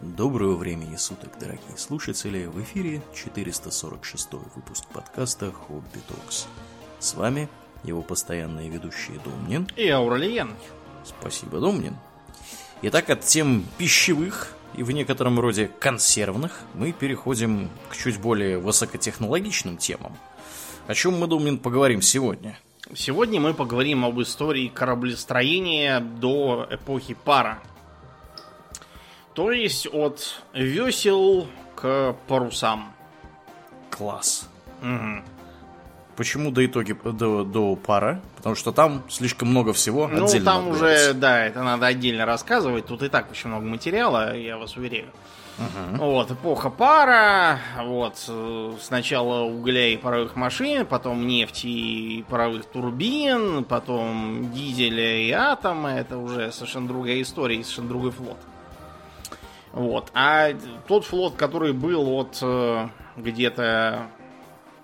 [0.00, 2.46] Доброго времени суток, дорогие слушатели!
[2.46, 6.46] В эфире 446 выпуск подкаста «Хобби Токс».
[6.98, 7.50] С вами
[7.84, 10.54] его постоянные ведущие Домнин и Ауралиен.
[11.04, 11.96] Спасибо, Домнин.
[12.80, 19.76] Итак, от тем пищевых и в некотором роде консервных мы переходим к чуть более высокотехнологичным
[19.76, 20.16] темам.
[20.86, 22.58] О чем мы, Домнин, поговорим сегодня?
[22.94, 27.58] Сегодня мы поговорим об истории кораблестроения до эпохи пара.
[29.40, 32.92] То есть от весел к парусам.
[33.88, 34.50] Класс.
[34.82, 35.22] Угу.
[36.14, 38.20] Почему до итоги до, до пара?
[38.36, 40.08] Потому что там слишком много всего.
[40.08, 42.84] Ну, там уже, да, это надо отдельно рассказывать.
[42.84, 45.06] Тут и так очень много материала, я вас уверяю.
[45.56, 46.04] Угу.
[46.04, 48.18] Вот, эпоха пара, вот,
[48.82, 56.18] сначала угля и паровых машин, потом нефти и паровых турбин, потом дизеля и атома, это
[56.18, 58.36] уже совершенно другая история, совершенно другой флот.
[59.72, 60.10] Вот.
[60.14, 60.52] А
[60.88, 64.08] тот флот, который был от э, где-то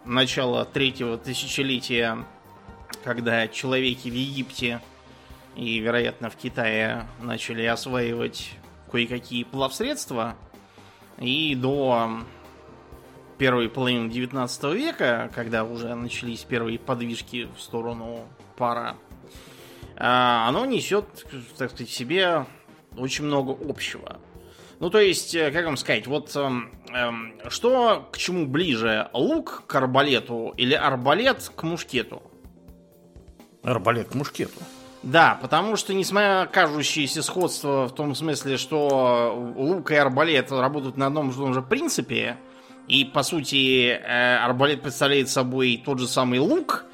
[0.04, 2.24] начала третьего тысячелетия,
[3.02, 4.80] когда человеки в Египте
[5.56, 8.52] и, вероятно, в Китае начали осваивать
[8.90, 10.36] кое-какие плавсредства,
[11.18, 12.20] и до
[13.38, 18.96] первой половины 19 века, когда уже начались первые подвижки в сторону пара,
[19.96, 21.06] а, оно несет,
[21.56, 22.46] так сказать, в себе
[22.96, 24.20] очень много общего.
[24.78, 29.08] Ну, то есть, э, как вам сказать, вот эм, эм, что к чему ближе?
[29.12, 32.22] Лук к арбалету или арбалет к мушкету?
[33.62, 34.60] Арбалет к мушкету.
[35.02, 40.96] Да, потому что, несмотря на кажущееся сходство в том смысле, что лук и арбалет работают
[40.96, 42.36] на одном и том же принципе,
[42.86, 46.84] и, по сути, э, арбалет представляет собой тот же самый лук,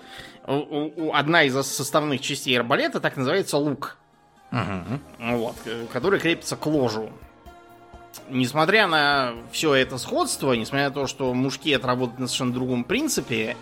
[0.45, 3.97] одна из составных частей арбалета так называется лук.
[4.51, 5.37] Угу.
[5.37, 7.11] Вот, э, который крепится к ложу
[8.29, 13.57] несмотря на все это сходство, несмотря на то, что мушкет работает на совершенно другом принципе,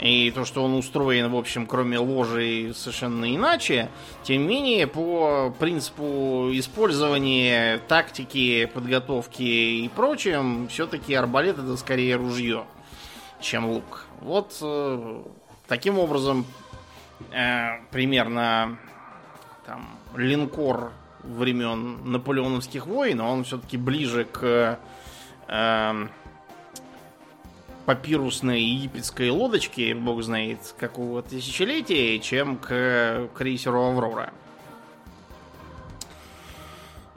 [0.00, 3.88] и то, что он устроен, в общем, кроме ложи, совершенно иначе,
[4.22, 12.64] тем не менее, по принципу использования тактики, подготовки и прочем, все-таки арбалет это скорее ружье,
[13.40, 14.04] чем лук.
[14.20, 15.22] Вот э,
[15.66, 16.44] таким образом
[17.32, 18.78] э, примерно
[19.64, 20.92] там линкор
[21.26, 24.78] времен наполеоновских войн, он все-таки ближе к
[25.48, 26.06] э,
[27.86, 34.32] папирусной египетской лодочке, бог знает какого тысячелетия, чем к крейсеру Аврора.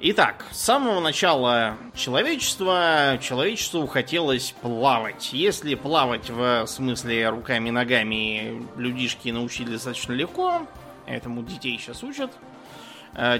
[0.02, 5.34] Итак, с самого начала человечества человечеству хотелось плавать.
[5.34, 10.66] Если плавать в смысле руками-ногами людишки научили достаточно легко,
[11.06, 12.32] этому детей сейчас учат,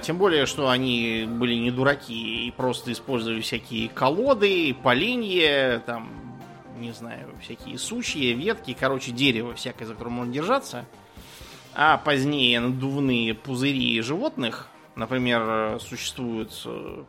[0.02, 6.10] тем более, что они были не дураки и просто использовали всякие колоды, поленья, там,
[6.78, 10.86] не знаю, всякие сучья, ветки, короче, дерево всякое, за которое можно держаться.
[11.74, 17.04] А позднее надувные пузыри животных, например, существуют э,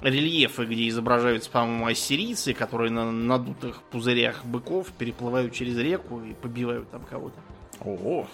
[0.00, 6.90] рельефы, где изображаются, по-моему, ассирийцы, которые на надутых пузырях быков переплывают через реку и побивают
[6.90, 7.40] там кого-то.
[7.80, 8.28] Ого!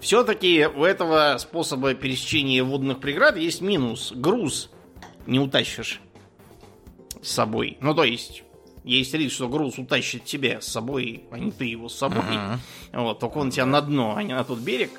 [0.00, 4.12] Все-таки у этого способа пересечения водных преград есть минус.
[4.14, 4.70] Груз
[5.26, 6.00] не утащишь
[7.22, 7.78] с собой.
[7.80, 8.42] Ну, то есть,
[8.84, 12.22] есть риск, что груз утащит тебя с собой, а не ты его с собой.
[12.22, 12.58] Uh-huh.
[12.92, 14.90] Вот, только он тебя на дно, а не на тот берег.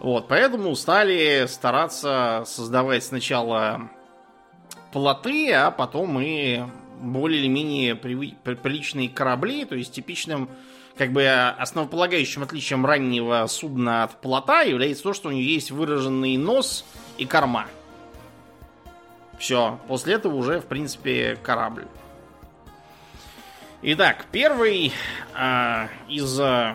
[0.00, 3.90] Вот, поэтому стали стараться создавать сначала
[4.92, 6.62] плоты, а потом и
[7.00, 10.48] более или менее приличные корабли, то есть типичным
[10.96, 16.36] как бы основополагающим отличием раннего судна от плота является то, что у него есть выраженный
[16.36, 16.84] нос
[17.18, 17.66] и корма.
[19.38, 21.86] Все, после этого уже, в принципе, корабль.
[23.82, 24.92] Итак, первый
[25.38, 26.74] э, из э,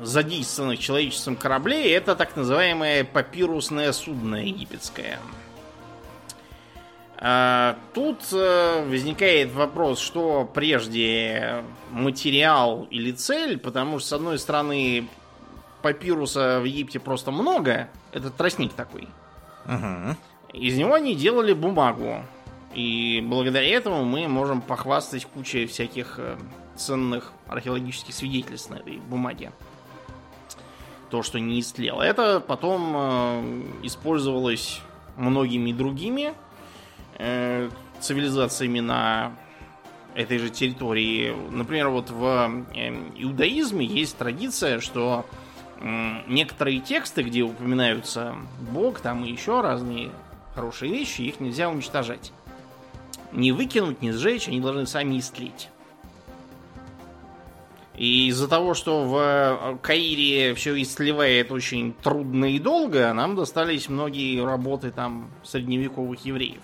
[0.00, 5.20] задействованных человечеством кораблей это так называемое папирусное судно египетское.
[7.24, 15.06] А, тут э, возникает вопрос, что прежде материал или цель, потому что, с одной стороны,
[15.82, 19.06] папируса в Египте просто много, это тростник такой.
[19.66, 20.16] Угу.
[20.54, 22.24] Из него они делали бумагу.
[22.74, 26.36] И благодаря этому мы можем похвастать кучей всяких э,
[26.74, 29.52] ценных археологических свидетельств на этой бумаге.
[31.08, 32.02] То, что не истлело.
[32.02, 34.80] Это потом э, использовалось
[35.16, 36.34] многими другими
[37.22, 37.70] э,
[38.00, 39.32] цивилизациями на
[40.14, 41.34] этой же территории.
[41.50, 45.24] Например, вот в э, иудаизме есть традиция, что
[46.28, 48.36] некоторые тексты, где упоминаются
[48.72, 50.10] Бог, там и еще разные
[50.54, 52.32] хорошие вещи, их нельзя уничтожать.
[53.32, 55.70] не выкинуть, не сжечь, они должны сами истлеть.
[57.96, 63.88] И из-за того, что в э, Каире все истлевает очень трудно и долго, нам достались
[63.88, 66.62] многие работы там средневековых евреев.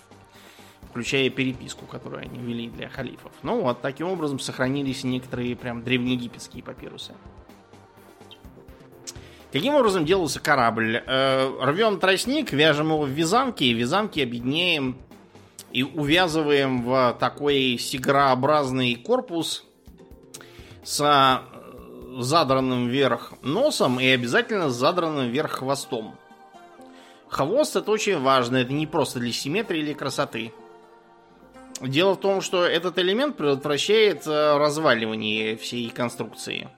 [0.98, 3.30] Включая переписку, которую они вели для халифов.
[3.44, 7.12] Ну вот, таким образом сохранились некоторые прям древнеегипетские папирусы.
[9.52, 11.00] Каким образом делался корабль?
[11.06, 14.96] Э, рвем тростник, вяжем его в вязанки, и вязанки объединяем
[15.70, 19.66] и увязываем в такой сигарообразный корпус
[20.82, 26.16] с э, задранным вверх носом и обязательно с задранным вверх хвостом.
[27.28, 30.52] Хвост это очень важно, это не просто для симметрии или красоты.
[31.80, 36.68] Дело в том, что этот элемент предотвращает э, разваливание всей конструкции.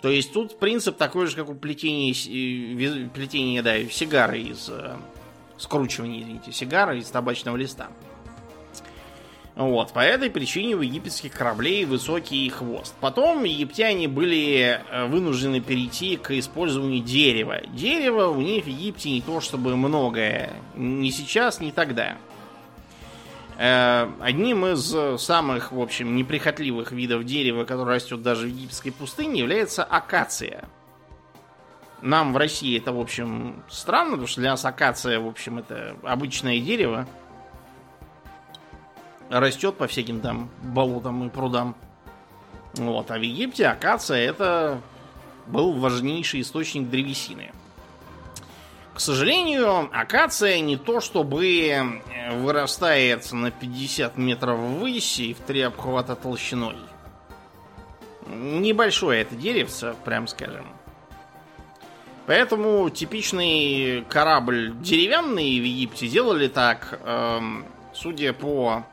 [0.00, 4.68] То есть тут принцип такой же, как у плетения, плетения да, сигары из...
[4.68, 4.96] Э,
[5.62, 7.88] скручивания, извините, сигары из табачного листа.
[9.54, 12.94] Вот, по этой причине у египетских кораблей высокий хвост.
[13.00, 17.60] Потом египтяне были э, вынуждены перейти к использованию дерева.
[17.68, 20.54] Дерево у них в Египте не то чтобы многое.
[20.74, 22.16] Ни сейчас, ни тогда.
[23.58, 29.40] Э, одним из самых, в общем, неприхотливых видов дерева, который растет даже в египетской пустыне,
[29.40, 30.68] является акация.
[32.00, 35.96] Нам в России это, в общем, странно, потому что для нас акация, в общем, это
[36.02, 37.06] обычное дерево
[39.30, 41.76] растет по всяким там болотам и прудам.
[42.74, 43.10] Вот.
[43.10, 44.80] А в Египте акация это
[45.46, 47.52] был важнейший источник древесины.
[48.94, 52.02] К сожалению, акация не то чтобы
[52.32, 56.76] вырастает на 50 метров ввысь и в три обхвата толщиной.
[58.26, 60.66] Небольшое это деревце, прям скажем.
[62.26, 68.84] Поэтому типичный корабль деревянный в Египте делали так, эм, судя по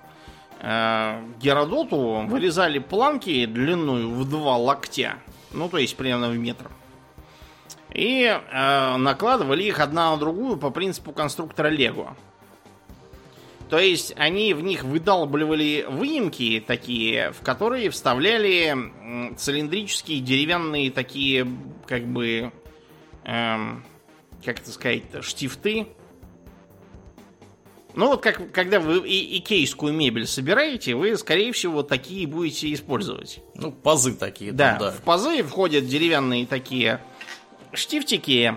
[0.62, 5.16] Э, Геродоту вырезали планки длинную в два локтя.
[5.52, 6.70] Ну, то есть примерно в метр.
[7.94, 12.16] И э, накладывали их одна на другую по принципу конструктора Лего.
[13.70, 18.76] То есть они в них выдалбливали выемки такие, в которые вставляли
[19.38, 21.48] цилиндрические деревянные такие,
[21.86, 22.52] как бы,
[23.26, 23.84] эм,
[24.44, 25.88] как это сказать, штифты,
[27.96, 33.42] ну вот как, когда вы и икейскую мебель собираете, вы, скорее всего, такие будете использовать.
[33.56, 34.52] Ну, пазы такие.
[34.52, 34.92] Да, да.
[34.92, 37.02] в пазы входят деревянные такие
[37.74, 38.56] штифтики,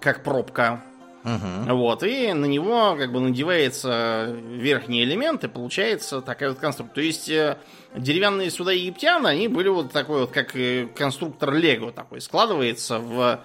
[0.00, 0.82] как пробка.
[1.24, 1.74] Угу.
[1.74, 6.94] Вот, и на него как бы надевается верхний элемент, и получается такая вот конструкция.
[6.94, 7.58] То есть э,
[7.94, 10.54] деревянные суда египтян, они были вот такой вот, как
[10.94, 13.40] конструктор Лего такой, складывается в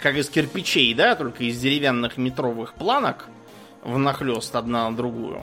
[0.00, 3.26] как из кирпичей, да, только из деревянных метровых планок
[3.82, 5.42] внахлест одна на другую.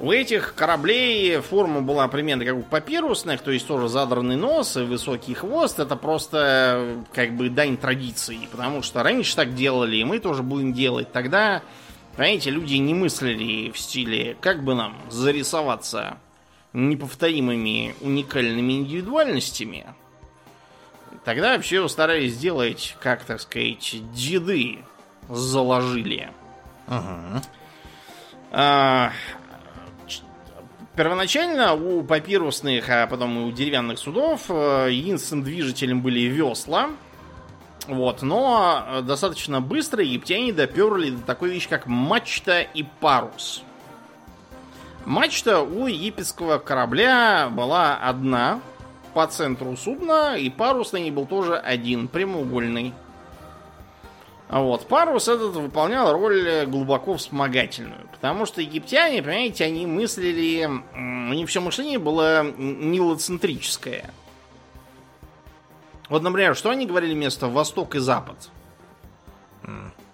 [0.00, 4.82] У этих кораблей форма была примерно как у папирусных, то есть тоже задранный нос и
[4.82, 5.80] высокий хвост.
[5.80, 10.72] Это просто как бы дань традиции, потому что раньше так делали, и мы тоже будем
[10.72, 11.10] делать.
[11.10, 11.62] Тогда,
[12.14, 16.18] понимаете, люди не мыслили в стиле, как бы нам зарисоваться
[16.72, 19.84] неповторимыми уникальными индивидуальностями.
[21.24, 24.78] Тогда вообще старались сделать, как так сказать, деды
[25.28, 26.30] заложили.
[26.86, 27.42] Ага.
[28.52, 29.12] А,
[30.98, 36.90] первоначально у папирусных, а потом и у деревянных судов э, единственным движителем были весла.
[37.86, 43.62] Вот, но достаточно быстро египтяне доперли до такой вещи, как мачта и парус.
[45.04, 48.60] Мачта у египетского корабля была одна
[49.14, 52.92] по центру судна, и парус на ней был тоже один, прямоугольный.
[54.48, 54.86] Вот.
[54.86, 58.08] Парус этот выполнял роль глубоко вспомогательную.
[58.12, 60.66] Потому что египтяне, понимаете, они мыслили...
[60.66, 64.10] У них все мышление было нилоцентрическое.
[66.08, 68.50] Вот, например, что они говорили вместо восток и запад?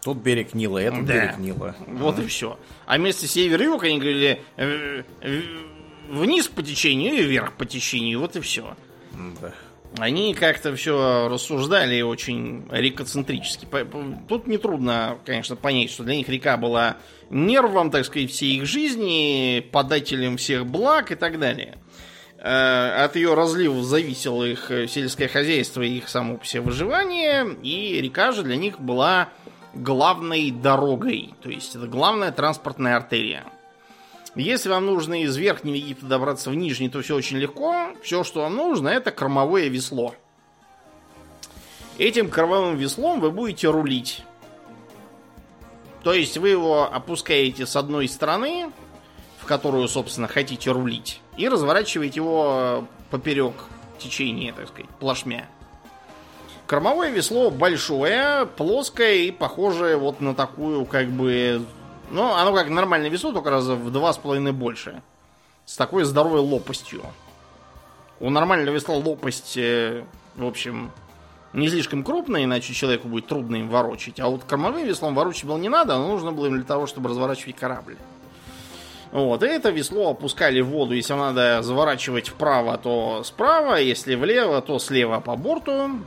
[0.03, 1.15] Тут берег Нила, этот да.
[1.15, 1.77] берег Нила.
[1.87, 2.25] Вот mm.
[2.25, 2.59] и все.
[2.85, 5.43] А вместо север и юг они говорили э, э,
[6.11, 8.21] вниз по течению и вверх по течению.
[8.21, 8.77] Вот и все.
[9.41, 9.55] Да
[9.99, 13.67] они как-то все рассуждали очень рекоцентрически.
[14.29, 16.97] Тут нетрудно, конечно, понять, что для них река была
[17.31, 21.79] нервом, так сказать, всей их жизни, подателем всех благ и так далее.
[22.39, 28.33] Э, от ее разливов зависело их сельское хозяйство и их само себе выживание, и река
[28.33, 29.29] же для них была
[29.75, 33.45] главной дорогой, то есть это главная транспортная артерия.
[34.37, 37.91] Если вам нужно из Верхнего Египта добраться в Нижний, то все очень легко.
[38.03, 40.15] Все, что вам нужно, это кормовое весло.
[41.99, 44.25] Этим кормовым веслом вы будете рулить.
[46.03, 48.73] То есть вы его опускаете с одной стороны,
[49.39, 53.55] в которую, собственно, хотите рулить, и разворачиваете его поперек
[53.99, 55.49] течения, так сказать, плашмя.
[56.67, 61.65] Кормовое весло большое, плоское и похожее вот на такую, как бы...
[62.11, 65.03] Ну, оно как нормальное весло, только раза в два с половиной больше.
[65.65, 67.03] С такой здоровой лопастью.
[68.21, 70.05] У нормального весла лопасть, э,
[70.37, 70.91] в общем,
[71.53, 74.21] не слишком крупная, иначе человеку будет трудно им ворочить.
[74.21, 77.09] А вот кормовым веслом ворочать было не надо, оно нужно было им для того, чтобы
[77.11, 77.97] разворачивать корабль.
[79.13, 80.95] Вот, и это весло опускали в воду.
[80.95, 86.01] Если надо заворачивать вправо, то справа, если влево, то слева по борту.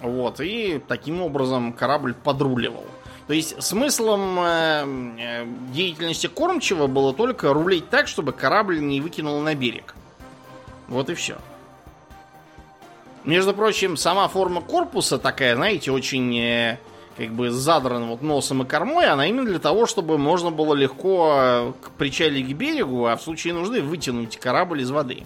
[0.00, 2.84] Вот, и таким образом корабль подруливал.
[3.30, 4.84] То есть смыслом э,
[5.20, 9.94] э, деятельности кормчего было только рулить так, чтобы корабль не выкинул на берег.
[10.88, 11.38] Вот и все.
[13.22, 16.78] Между прочим, сама форма корпуса такая, знаете, очень э,
[17.16, 21.32] как бы задран вот носом и кормой, она именно для того, чтобы можно было легко
[21.36, 25.24] э, причалить к берегу, а в случае нужды вытянуть корабль из воды.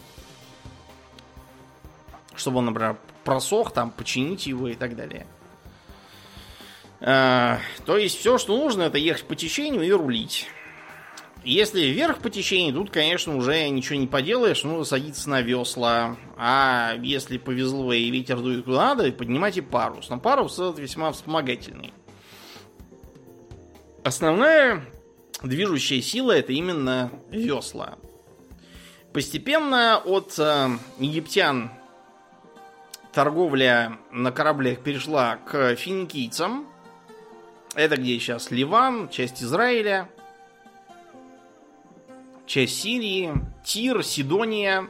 [2.34, 5.26] Чтобы он, например, просох, там, починить его и так далее.
[7.06, 10.46] А, то есть все, что нужно, это ехать по течению и рулить.
[11.44, 16.16] Если вверх по течению, тут, конечно, уже ничего не поделаешь, нужно садиться на весла.
[16.38, 20.08] А если повезло и ветер дует куда надо, поднимайте парус.
[20.08, 21.92] Но парус этот весьма вспомогательный.
[24.02, 24.82] Основная
[25.42, 27.98] движущая сила это именно весла.
[29.12, 31.70] Постепенно от э, египтян
[33.12, 36.66] торговля на кораблях перешла к финикийцам.
[37.74, 40.08] Это где сейчас Ливан, часть Израиля,
[42.46, 43.32] часть Сирии,
[43.64, 44.88] Тир, Сидония,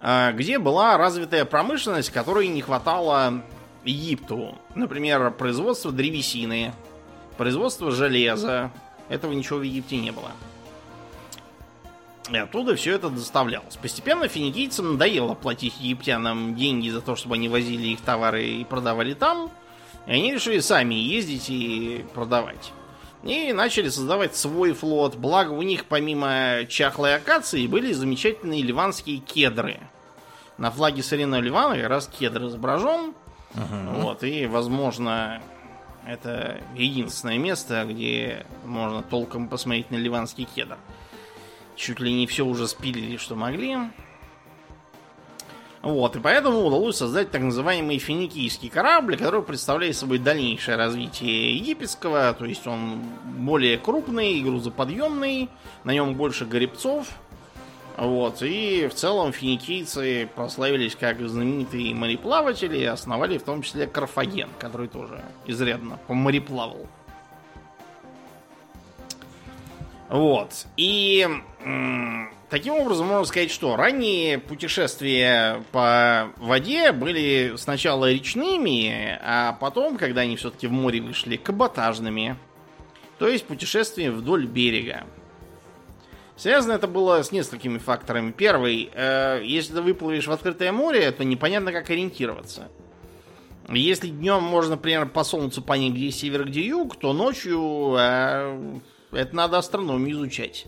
[0.00, 3.42] а, где была развитая промышленность, которой не хватало
[3.84, 4.56] Египту.
[4.76, 6.72] Например, производство древесины,
[7.36, 8.70] производство железа.
[9.08, 10.30] Этого ничего в Египте не было.
[12.30, 13.76] И оттуда все это доставлялось.
[13.76, 19.14] Постепенно финикийцам надоело платить египтянам деньги за то, чтобы они возили их товары и продавали
[19.14, 19.50] там.
[20.10, 22.72] И они решили сами ездить и продавать.
[23.22, 25.14] И начали создавать свой флот.
[25.14, 29.78] Благо у них помимо чахлой акации были замечательные ливанские кедры.
[30.58, 33.14] На флаге Сарина Ливана как раз кедр изображен.
[33.54, 34.02] Uh-huh.
[34.02, 35.40] Вот, и, возможно,
[36.04, 40.76] это единственное место, где можно толком посмотреть на ливанский кедр.
[41.76, 43.78] Чуть ли не все уже спилили, что могли.
[45.82, 52.34] Вот, и поэтому удалось создать так называемый финикийский корабль, который представляет собой дальнейшее развитие египетского,
[52.34, 55.48] то есть он более крупный, грузоподъемный,
[55.84, 57.08] на нем больше гребцов.
[57.96, 64.50] Вот, и в целом финикийцы прославились как знаменитые мореплаватели и основали в том числе Карфаген,
[64.58, 66.86] который тоже изрядно помореплавал.
[70.10, 70.66] Вот.
[70.76, 71.26] И
[72.50, 80.22] таким образом можно сказать, что ранние путешествия по воде были сначала речными, а потом, когда
[80.22, 82.36] они все-таки в море вышли, каботажными.
[83.18, 85.04] То есть путешествия вдоль берега.
[86.36, 88.32] Связано это было с несколькими факторами.
[88.32, 92.68] Первый, э, если ты выплывешь в открытое море, то непонятно, как ориентироваться.
[93.68, 98.80] Если днем можно, например, по солнцу понять, где север, где юг, то ночью э,
[99.12, 100.66] это надо астрономию изучать.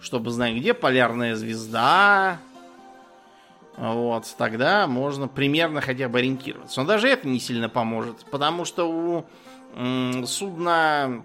[0.00, 2.38] Чтобы знать, где полярная звезда.
[3.76, 6.80] Вот, тогда можно примерно хотя бы ориентироваться.
[6.80, 9.26] Но даже это не сильно поможет, потому что у
[9.74, 11.22] м, судна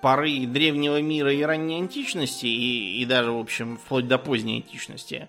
[0.00, 5.28] поры древнего мира и ранней античности, и, и даже, в общем, вплоть до поздней античности,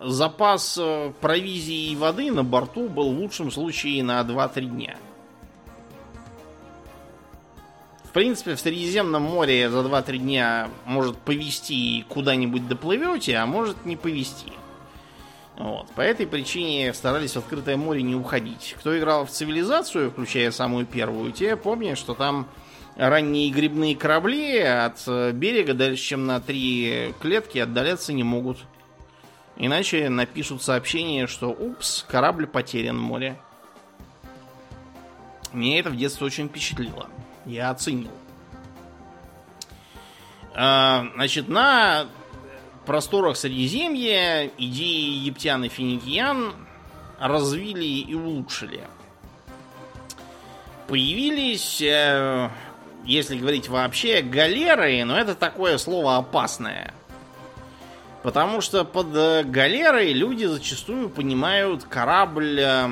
[0.00, 4.96] запас э, провизии и воды на борту был в лучшем случае на 2-3 дня.
[8.18, 14.52] Принципе, в Средиземном море за 2-3 дня может повести куда-нибудь доплывете, а может не повести.
[15.56, 15.88] Вот.
[15.92, 18.74] По этой причине старались в открытое море не уходить.
[18.80, 22.48] Кто играл в цивилизацию, включая самую первую, те помнят, что там
[22.96, 28.58] ранние грибные корабли от берега дальше, чем на три клетки отдаляться не могут.
[29.56, 33.38] Иначе напишут сообщение, что «Упс, корабль потерян в море».
[35.52, 37.08] Мне это в детстве очень впечатлило
[37.48, 38.10] я оценил.
[40.54, 42.06] А, значит, на
[42.86, 46.52] просторах Средиземья идеи египтян и финикиян
[47.18, 48.84] развили и улучшили.
[50.86, 52.50] Появились, э,
[53.04, 56.94] если говорить вообще, галеры, но это такое слово опасное.
[58.22, 59.12] Потому что под
[59.50, 62.88] галерой люди зачастую понимают корабль э,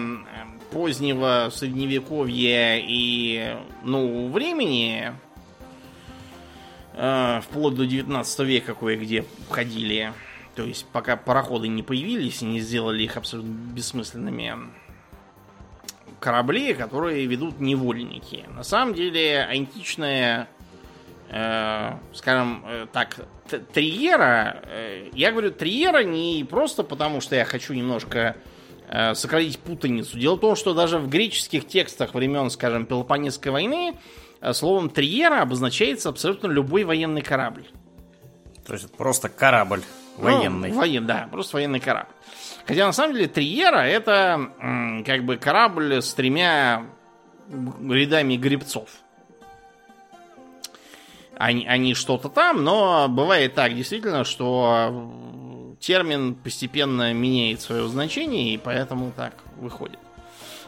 [0.70, 5.12] позднего средневековья и нового времени,
[6.96, 10.12] Э, вплоть до 19 века кое-где ходили.
[10.54, 14.56] То есть пока пароходы не появились и не сделали их абсолютно бессмысленными
[16.18, 18.46] корабли, которые ведут невольники.
[18.54, 20.49] На самом деле античная,
[21.28, 23.26] э, скажем э, так,
[23.75, 28.37] триера, э, я говорю триера не просто потому, что я хочу немножко
[29.14, 30.19] сократить путаницу.
[30.19, 33.99] Дело в том, что даже в греческих текстах времен, скажем, Пелопонесской войны
[34.40, 37.66] э, словом триера обозначается абсолютно любой военный корабль.
[38.66, 39.83] То есть это просто корабль
[40.16, 40.71] военный.
[40.71, 42.12] Ну, воен, да, просто военный корабль.
[42.66, 44.50] Хотя на самом деле Триера это
[45.07, 46.85] как бы корабль с тремя
[47.49, 48.88] рядами грибцов.
[51.38, 55.12] Они, они что-то там, но бывает так действительно, что
[55.80, 59.99] термин постепенно меняет свое значение, и поэтому так выходит.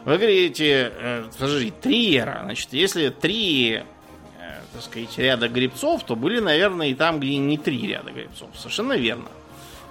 [0.05, 2.41] Вы говорите, э, подожди, триера.
[2.45, 3.83] Значит, если три, э,
[4.73, 8.51] так сказать, ряда грибцов, то были, наверное, и там, где не три ряда грибцов.
[8.57, 9.29] Совершенно верно.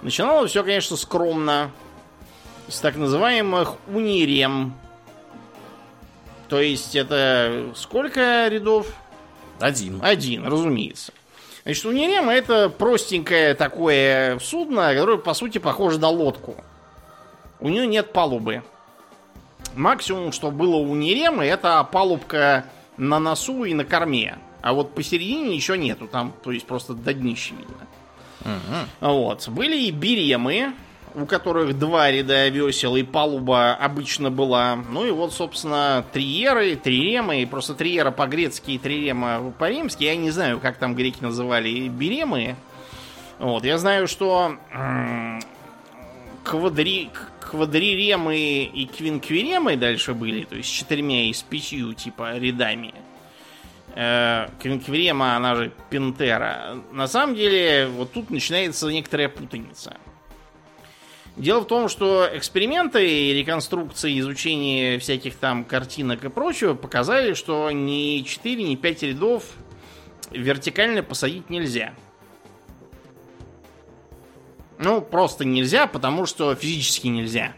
[0.02, 1.70] Начиналось все, конечно, скромно
[2.68, 4.74] с так называемых унирем.
[6.48, 8.86] То есть это сколько рядов?
[9.60, 10.00] Один.
[10.02, 11.12] Один, разумеется.
[11.68, 16.56] Значит, унирем это простенькое такое судно, которое, по сути, похоже на лодку.
[17.60, 18.62] У нее нет палубы.
[19.74, 22.64] Максимум, что было у Неремы, это палубка
[22.96, 24.38] на носу и на корме.
[24.62, 26.08] А вот посередине ничего нету.
[26.08, 27.86] Там, то есть, просто до днища видно.
[28.46, 29.12] Угу.
[29.12, 29.46] Вот.
[29.50, 30.72] Были и биремы,
[31.20, 34.76] у которых два ряда весел и палуба обычно была.
[34.76, 37.46] Ну и вот, собственно, триеры, триремы.
[37.50, 40.04] Просто триера по-грецки и трирема по-римски.
[40.04, 42.56] Я не знаю, как там греки называли биремы.
[43.38, 44.56] Вот, я знаю, что
[46.44, 47.10] квадри,
[47.40, 52.94] квадриремы и квинквиремы дальше были, то есть с четырьмя и с пятью, типа, рядами.
[53.94, 56.78] Э, квинквирема, она же пентера.
[56.92, 59.96] На самом деле, вот тут начинается некоторая путаница.
[61.38, 68.22] Дело в том, что эксперименты реконструкции, изучение всяких там картинок и прочего показали, что ни
[68.22, 69.44] 4, ни 5 рядов
[70.32, 71.94] вертикально посадить нельзя.
[74.80, 77.54] Ну, просто нельзя, потому что физически нельзя.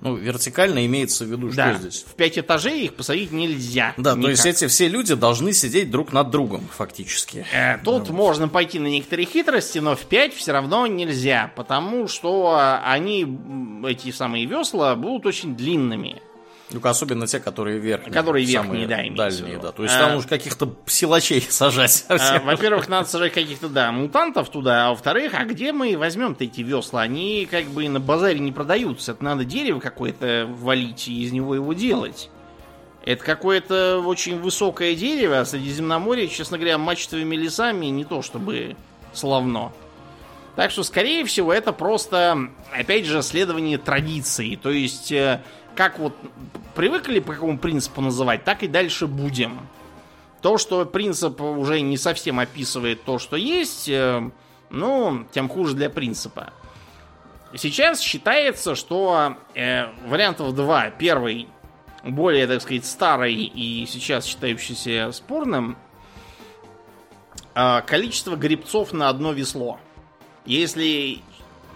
[0.00, 1.74] Ну, вертикально имеется в виду, да.
[1.74, 2.04] что здесь?
[2.08, 3.92] В пять этажей их посадить нельзя.
[3.98, 4.22] Да, никак.
[4.24, 7.46] то есть эти все люди должны сидеть друг над другом, фактически.
[7.52, 8.10] Э, тут вот.
[8.10, 13.26] можно пойти на некоторые хитрости, но в пять все равно нельзя, потому что они,
[13.86, 16.22] эти самые весла, будут очень длинными.
[16.72, 18.12] Ну, особенно те, которые верхние.
[18.12, 19.72] Которые верхние, да, дальние, да.
[19.72, 22.04] То есть а, там уж каких-то силачей сажать.
[22.08, 26.60] А, во-первых, надо сажать каких-то, да, мутантов туда, а во-вторых, а где мы возьмем-то эти
[26.60, 27.02] весла?
[27.02, 29.12] Они как бы на базаре не продаются.
[29.12, 32.30] Это надо дерево какое-то валить и из него его делать.
[33.04, 38.76] Это какое-то очень высокое дерево, а Средиземноморье, честно говоря, мачтовыми лесами не то чтобы
[39.12, 39.72] славно.
[40.56, 44.56] Так что, скорее всего, это просто, опять же, следование традиции.
[44.56, 45.42] То есть э,
[45.74, 46.14] как вот
[46.74, 49.60] привыкли по какому принципу называть, так и дальше будем.
[50.42, 54.30] То, что принцип уже не совсем описывает то, что есть, э,
[54.70, 56.52] ну, тем хуже для принципа.
[57.54, 60.90] Сейчас считается, что э, вариантов два.
[60.90, 61.48] Первый,
[62.04, 65.76] более, так сказать, старый и сейчас считающийся спорным,
[67.54, 69.78] э, количество грибцов на одно весло.
[70.46, 71.22] Если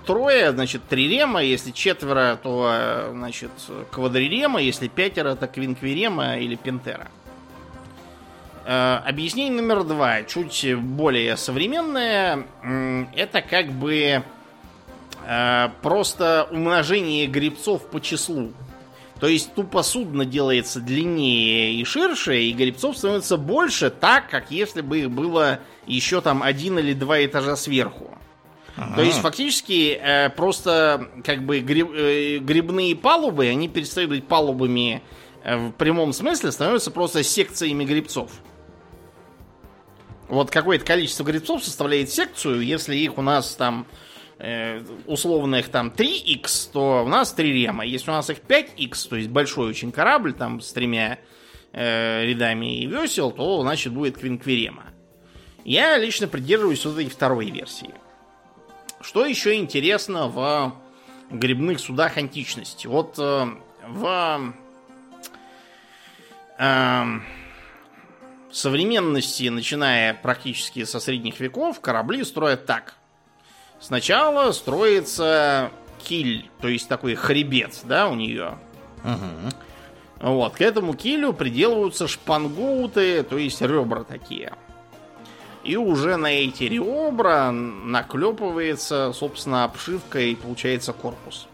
[0.07, 3.51] трое, значит, три рема, если четверо, то, значит,
[3.91, 7.09] квадрирема, если пятеро, то квинквирема или пентера.
[8.67, 12.47] Э, объяснение номер два, чуть более современное,
[13.15, 14.23] это как бы
[15.27, 18.53] э, просто умножение грибцов по числу.
[19.21, 24.81] То есть тупо судно делается длиннее и ширше, и грибцов становится больше, так, как если
[24.81, 28.17] бы их было еще там один или два этажа сверху.
[28.77, 35.03] То есть фактически э, просто как бы гриб, э, грибные палубы, они перестают быть палубами
[35.45, 38.33] э, в прямом смысле, становятся просто секциями грибцов.
[40.29, 43.87] Вот какое-то количество грибцов составляет секцию, если их у нас там
[44.39, 47.85] э, условно их там 3х, то у нас 3 рема.
[47.85, 51.21] Если у нас их 5х, то есть большой очень корабль там с тремя
[51.73, 54.87] э, рядами и весел, то значит будет квинквирема.
[55.65, 57.95] Я лично придерживаюсь вот этой второй версии.
[59.05, 60.75] Что еще интересно в
[61.31, 62.87] грибных судах античности?
[62.87, 63.47] Вот э,
[63.87, 64.55] в
[66.59, 67.05] э,
[68.51, 72.95] современности, начиная практически со средних веков, корабли строят так.
[73.79, 75.71] Сначала строится
[76.03, 78.57] киль, то есть такой хребет, да, у нее.
[79.05, 80.31] Угу.
[80.31, 84.55] Вот, к этому килю приделываются шпангоуты, то есть ребра такие.
[85.65, 91.49] И уже на эти ребра наклепывается, собственно, обшивка и получается корпус.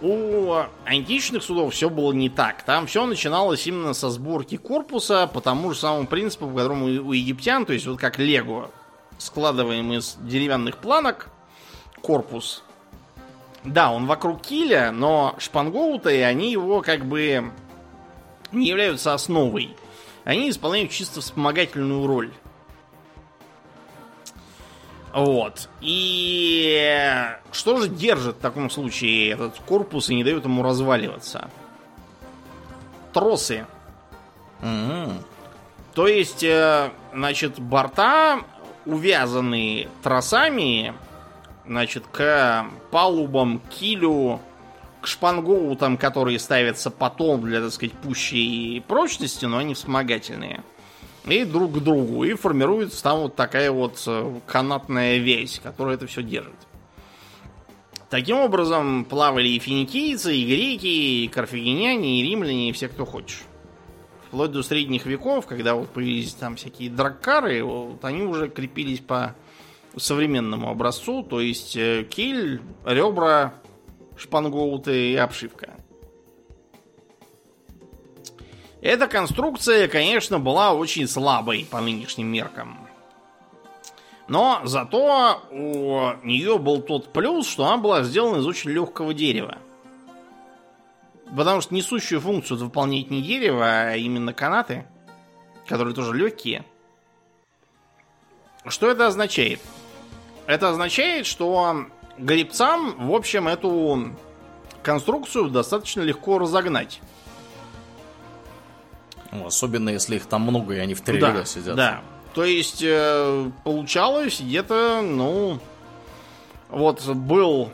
[0.00, 2.62] У античных судов все было не так.
[2.62, 7.12] Там все начиналось именно со сборки корпуса по тому же самому принципу, по которому у
[7.12, 8.70] египтян, то есть вот как лего,
[9.18, 11.28] складываем из деревянных планок
[12.02, 12.62] корпус.
[13.64, 17.50] Да, он вокруг киля, но шпангоуты, они его как бы
[18.52, 19.74] не являются основой.
[20.24, 22.32] Они исполняют чисто вспомогательную роль.
[25.12, 25.68] Вот.
[25.80, 31.50] И что же держит в таком случае этот корпус и не дает ему разваливаться?
[33.12, 33.66] Тросы.
[34.60, 35.22] М-м.
[35.94, 38.40] То есть, э, значит, борта
[38.86, 40.94] увязаны тросами,
[41.64, 44.40] значит, к палубам, килю,
[45.04, 50.62] к шпангоутам, которые ставятся потом для, так сказать, пущей прочности, но они вспомогательные
[51.26, 52.24] и друг к другу.
[52.24, 56.54] И формируется там вот такая вот э, канатная весь, которая это все держит.
[58.08, 63.42] Таким образом плавали и финикийцы, и греки, и карфагеняне, и римляне, и все, кто хочешь.
[64.28, 69.34] Вплоть до средних веков, когда вот появились там всякие драккары, вот они уже крепились по
[69.96, 73.52] современному образцу, то есть э, киль, ребра,
[74.16, 75.74] шпангоуты и обшивка.
[78.80, 82.86] Эта конструкция, конечно, была очень слабой по нынешним меркам.
[84.28, 89.58] Но зато у нее был тот плюс, что она была сделана из очень легкого дерева.
[91.34, 94.86] Потому что несущую функцию выполняет не дерево, а именно канаты,
[95.66, 96.64] которые тоже легкие.
[98.66, 99.60] Что это означает?
[100.46, 101.86] Это означает, что
[102.18, 104.12] грибцам, в общем, эту
[104.82, 107.00] конструкцию достаточно легко разогнать.
[109.32, 111.76] Ну, особенно если их там много, и они в три да, ряда сидят.
[111.76, 112.02] Да.
[112.34, 115.60] То есть э, получалось где-то, ну,
[116.68, 117.70] вот был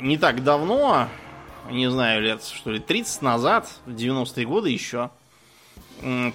[0.00, 1.08] не так давно,
[1.70, 5.10] не знаю, лет, что ли, 30 назад, в 90-е годы еще,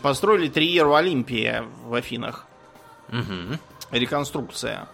[0.02, 2.47] построили Триеру Олимпия в Афинах.
[3.10, 3.58] Угу.
[3.91, 4.88] Реконструкция.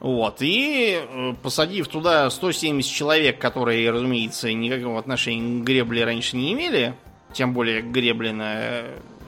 [0.00, 0.36] Вот.
[0.40, 6.94] И э, посадив туда 170 человек, которые, разумеется, никакого отношения к гребле раньше не имели,
[7.34, 8.84] тем более гребли на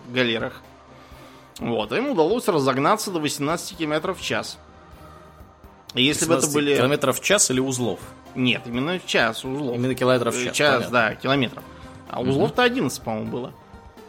[0.09, 0.63] галерах.
[1.59, 4.59] Вот, им удалось разогнаться до 18 км в час.
[5.95, 6.77] И если бы это были...
[6.77, 8.01] Километров в час или узлов?
[8.35, 9.77] Нет, именно в час узлов.
[9.77, 10.57] Именно километров в час.
[10.57, 10.91] Час, понятно.
[10.91, 11.63] да, километров.
[12.09, 13.53] А узлов-то 11, по-моему, было.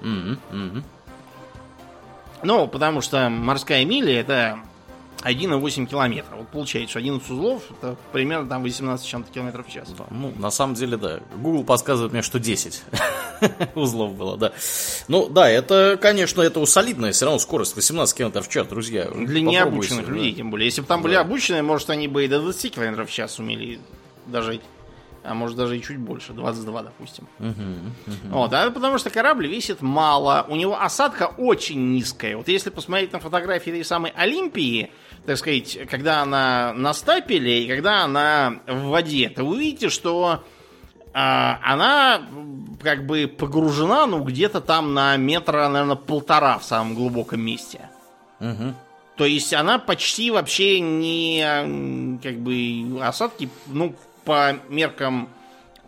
[0.02, 0.84] Угу, угу.
[2.44, 4.60] Ну, потому что морская миля это
[5.24, 6.36] 1,8 километра.
[6.36, 9.90] Вот получается, что 11 узлов это примерно там 18 чем-то километров в час.
[9.98, 11.20] Да, ну, на самом деле, да.
[11.36, 12.84] Google подсказывает мне, что 10
[13.76, 14.52] узлов было, да.
[15.08, 19.10] Ну, да, это, конечно, это солидная все равно скорость 18 километров в час, друзья.
[19.10, 20.38] Для необученных людей, да.
[20.38, 20.66] тем более.
[20.66, 21.04] Если бы там да.
[21.04, 23.80] были обученные, может, они бы и до 20 километров в час умели
[24.26, 24.62] дожить.
[25.24, 27.28] А может даже и чуть больше, 22, допустим.
[27.40, 28.40] Угу, угу.
[28.40, 32.36] Вот, а потому что корабль весит мало, у него осадка очень низкая.
[32.36, 34.92] Вот если посмотреть на фотографии этой самой Олимпии,
[35.26, 40.44] так сказать, когда она на стапеле и когда она в воде, то вы увидите, что
[41.14, 42.22] а, она
[42.82, 47.90] как бы погружена, ну, где-то там на метра, наверное, полтора в самом глубоком месте.
[48.40, 48.74] Угу.
[49.16, 55.30] То есть она почти вообще не как бы осадки, ну, по меркам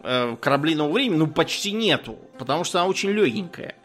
[0.03, 3.75] э, кораблиного времени, ну, почти нету, потому что она очень легенькая.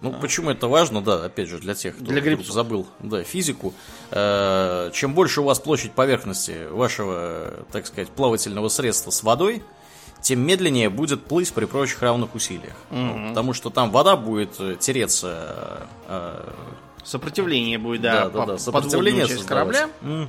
[0.00, 0.12] Ну, а.
[0.20, 2.52] почему это важно, да, опять же, для тех, кто для грибцов.
[2.54, 3.74] забыл да, физику.
[4.10, 9.62] Э, чем больше у вас площадь поверхности вашего, так сказать, плавательного средства с водой,
[10.22, 12.74] тем медленнее будет плыть при прочих равных усилиях.
[12.90, 13.28] Угу.
[13.30, 15.86] Потому что там вода будет э, тереться.
[16.08, 16.50] Э,
[17.04, 18.58] Сопротивление будет, да, да, да, да.
[18.58, 19.90] Сопротивление часть корабля.
[20.02, 20.28] Угу.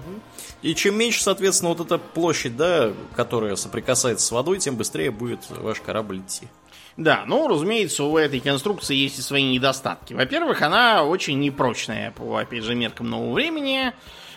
[0.63, 5.41] И чем меньше, соответственно, вот эта площадь, да, которая соприкасается с водой, тем быстрее будет
[5.49, 6.47] ваш корабль идти.
[6.95, 10.13] Да, ну, разумеется, у этой конструкции есть и свои недостатки.
[10.13, 13.93] Во-первых, она очень непрочная по, опять же, меркам нового времени.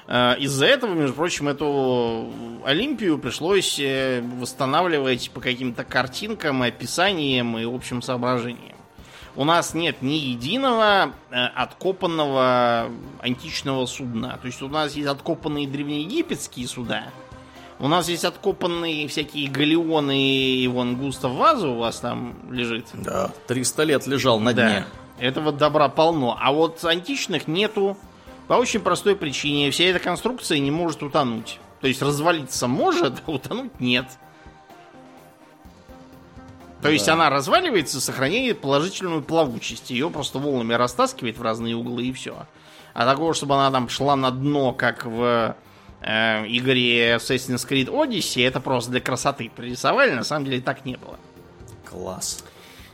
[0.07, 2.33] Э, из-за этого, между прочим, эту
[2.65, 8.77] Олимпию пришлось э, восстанавливать по каким-то картинкам, описаниям и общим соображениям.
[9.35, 12.91] У нас нет ни единого э, откопанного
[13.21, 14.39] античного судна.
[14.41, 17.05] То есть у нас есть откопанные древнеегипетские суда,
[17.79, 22.87] у нас есть откопанные всякие галеоны, и вон Густав Ваза у вас там лежит.
[22.95, 24.69] Да, 300 лет лежал на да.
[24.69, 24.87] дне.
[25.19, 26.39] Этого добра полно.
[26.41, 27.97] А вот античных нету.
[28.49, 29.71] По очень простой причине.
[29.71, 31.59] Вся эта конструкция не может утонуть.
[31.81, 34.07] То есть развалиться может, а утонуть нет.
[36.83, 39.91] То есть она разваливается, сохраняет положительную плавучесть.
[39.91, 42.47] Ее просто волнами растаскивает в разные углы и все.
[42.95, 45.57] А такого, чтобы она там шла на дно, как в
[46.07, 50.13] э, игре Assassin's Creed Odyssey, это просто для красоты пририсовали.
[50.13, 51.19] На самом деле так не было.
[51.85, 52.45] Класс.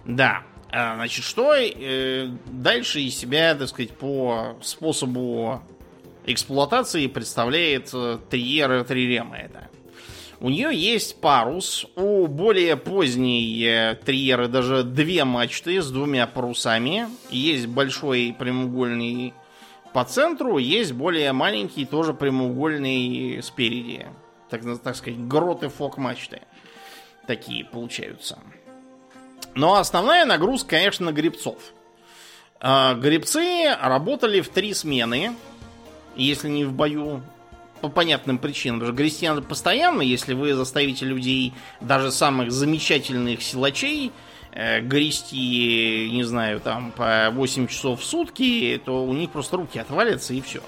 [0.04, 0.42] Да.
[0.70, 5.62] А, значит, что э, дальше из себя, так сказать, по способу
[6.24, 9.68] эксплуатации представляет э, Триера Трирема это.
[10.40, 17.06] У нее есть парус, у более поздней э, Триеры даже две мачты с двумя парусами.
[17.30, 19.34] Есть большой прямоугольный
[19.92, 24.06] по центру, есть более маленький, тоже прямоугольный спереди.
[24.48, 26.42] Так, так сказать, гроты фок мачты.
[27.26, 28.38] Такие получаются.
[29.54, 31.58] Но основная нагрузка, конечно, на грибцов.
[32.60, 35.34] А, грибцы работали в три смены,
[36.16, 37.22] если не в бою,
[37.80, 38.78] по понятным причинам.
[38.78, 44.12] Потому что грести надо постоянно, если вы заставите людей, даже самых замечательных силачей,
[44.52, 50.34] грести, не знаю, там, по 8 часов в сутки, то у них просто руки отвалятся
[50.34, 50.60] и все.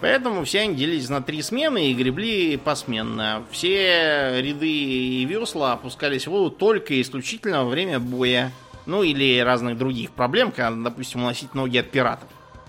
[0.00, 3.42] Поэтому все они делились на три смены и гребли посменно.
[3.50, 8.52] Все ряды и весла опускались в воду только исключительно во время боя.
[8.86, 12.28] Ну или разных других проблем, когда, допустим, уносить ноги от пиратов.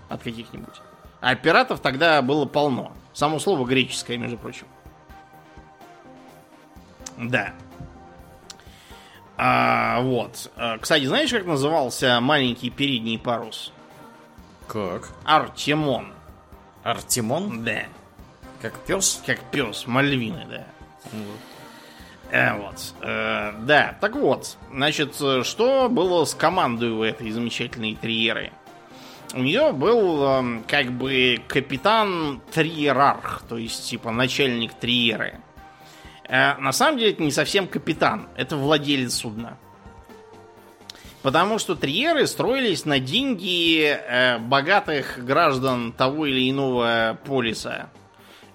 [0.10, 0.82] От каких-нибудь.
[1.22, 2.94] А пиратов тогда было полно.
[3.14, 4.66] Само слово греческое, между прочим.
[7.18, 7.54] Да.
[9.42, 10.52] А, вот.
[10.58, 13.72] А, кстати, знаешь, как назывался маленький передний парус?
[14.68, 15.08] Как?
[15.24, 16.12] Артемон.
[16.84, 17.64] Артемон?
[17.64, 17.84] Да.
[18.62, 19.24] Как пес?
[19.26, 20.66] Как пес, Мальвины, да.
[21.14, 21.40] Вот.
[22.32, 22.94] Э, вот.
[23.02, 24.58] Э, да, так вот.
[24.74, 28.52] Значит, что было с командой у этой замечательной триеры?
[29.34, 35.40] У нее был э, как бы капитан триерарх, то есть типа начальник триеры.
[36.30, 39.58] Э, на самом деле это не совсем капитан, это владелец судна.
[41.22, 47.90] Потому что триеры строились на деньги э, богатых граждан того или иного полиса.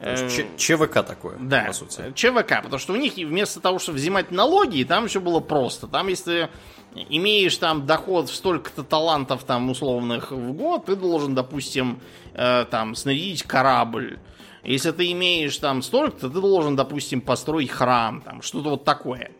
[0.00, 2.12] Э, ЧВК такое, да, по сути.
[2.14, 5.86] ЧВК, потому что у них вместо того, чтобы взимать налоги, там все было просто.
[5.86, 6.48] Там, если
[6.94, 12.00] имеешь там доход в столько-то талантов там условных в год, ты должен, допустим,
[12.34, 14.18] э, там снарядить корабль.
[14.64, 19.30] Если ты имеешь там столько-то, ты должен, допустим, построить храм, там что-то вот такое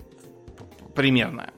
[0.94, 1.50] примерно.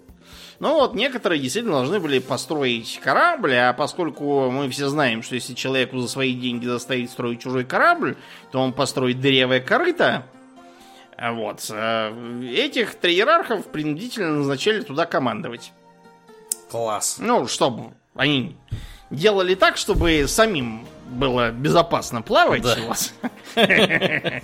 [0.59, 5.53] Ну вот, некоторые действительно должны были построить корабль, а поскольку мы все знаем, что если
[5.53, 8.17] человеку за свои деньги заставить строить чужой корабль,
[8.53, 10.25] то он построит дырявое корыто.
[11.21, 11.67] Вот.
[11.71, 15.73] Э, этих триерархов принудительно назначали туда командовать.
[16.71, 17.17] Класс.
[17.21, 18.57] Ну, чтобы они
[19.11, 22.63] делали так, чтобы самим было безопасно плавать.
[22.63, 22.77] Да.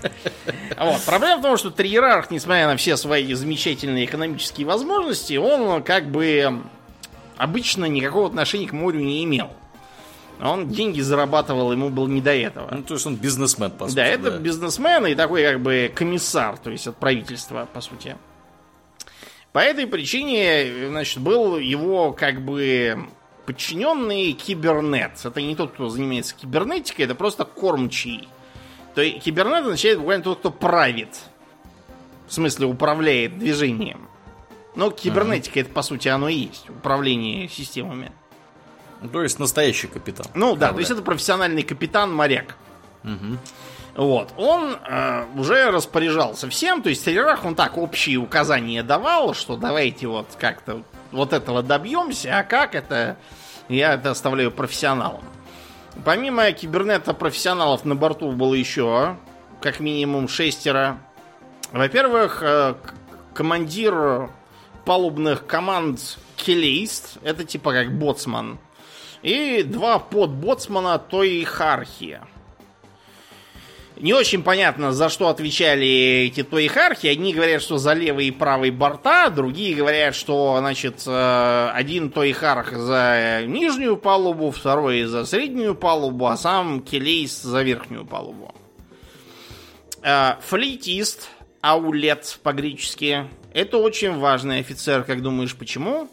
[0.79, 1.01] Вот.
[1.05, 6.63] Проблема в том, что Триерарх, несмотря на все свои замечательные экономические возможности, он как бы
[7.37, 9.51] обычно никакого отношения к морю не имел.
[10.41, 12.69] Он деньги зарабатывал, ему было не до этого.
[12.75, 13.97] Ну, то есть он бизнесмен, по сути.
[13.97, 14.39] Да, это да.
[14.39, 18.17] бизнесмен и такой как бы комиссар, то есть от правительства, по сути.
[19.53, 23.07] По этой причине, значит, был его как бы
[23.53, 25.13] подчиненный кибернет.
[25.25, 28.29] Это не тот, кто занимается кибернетикой, это просто кормчий.
[28.95, 31.21] То есть кибернет означает буквально тот, кто правит.
[32.27, 34.09] В смысле, управляет движением.
[34.75, 35.69] Но кибернетика ага.
[35.69, 36.71] это, по сути, оно и есть.
[36.71, 38.11] Управление системами.
[39.13, 40.27] То есть настоящий капитан.
[40.35, 42.57] Ну да, то есть это профессиональный капитан-моряк.
[43.05, 43.39] Угу.
[43.97, 44.33] Вот.
[44.39, 50.07] Он э, уже распоряжался всем, то есть Терерах он так общие указания давал, что давайте
[50.07, 53.19] вот как-то вот этого добьемся, а как это
[53.73, 55.23] я это оставляю профессионалам.
[56.05, 59.17] Помимо кибернета профессионалов на борту было еще
[59.61, 60.99] как минимум шестеро.
[61.71, 62.75] Во-первых, э,
[63.35, 64.31] командир
[64.85, 68.59] палубных команд Келейст, это типа как боцман.
[69.23, 72.21] И два подбоцмана той Хархи.
[74.03, 77.07] Не очень понятно, за что отвечали эти тоихархи.
[77.07, 82.73] Одни говорят, что за левый и правый борта, другие говорят, что, значит, э, один тоихарх
[82.73, 88.53] за нижнюю палубу, второй за среднюю палубу, а сам Келейс за верхнюю палубу.
[90.03, 96.11] Э, флейтист, аулет по-гречески, это очень важный офицер, как думаешь, почему?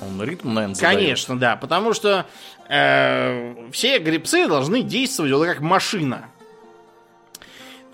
[0.00, 0.98] Он ритм, наверное, задает.
[0.98, 2.26] Конечно, да, потому что
[2.68, 6.30] э, все гребцы должны действовать вот как машина.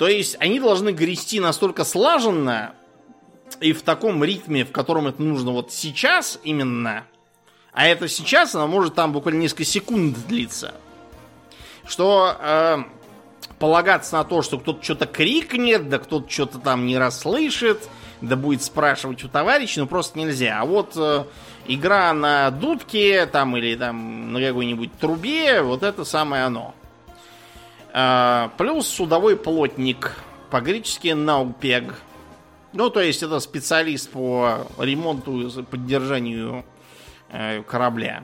[0.01, 2.73] То есть они должны грести настолько слаженно
[3.61, 7.05] и в таком ритме, в котором это нужно вот сейчас именно,
[7.75, 10.73] а это сейчас, оно может там буквально несколько секунд длиться,
[11.87, 12.79] что э,
[13.59, 17.87] полагаться на то, что кто-то что-то крикнет, да кто-то что-то там не расслышит,
[18.23, 20.63] да будет спрашивать у товарища, ну просто нельзя.
[20.63, 21.25] А вот э,
[21.67, 26.75] игра на дудке там или там на какой-нибудь трубе, вот это самое оно.
[27.93, 30.17] А, плюс судовой плотник,
[30.51, 31.95] по-гречески наупег.
[32.73, 36.65] Ну, то есть это специалист по ремонту и поддержанию
[37.31, 38.23] э, корабля.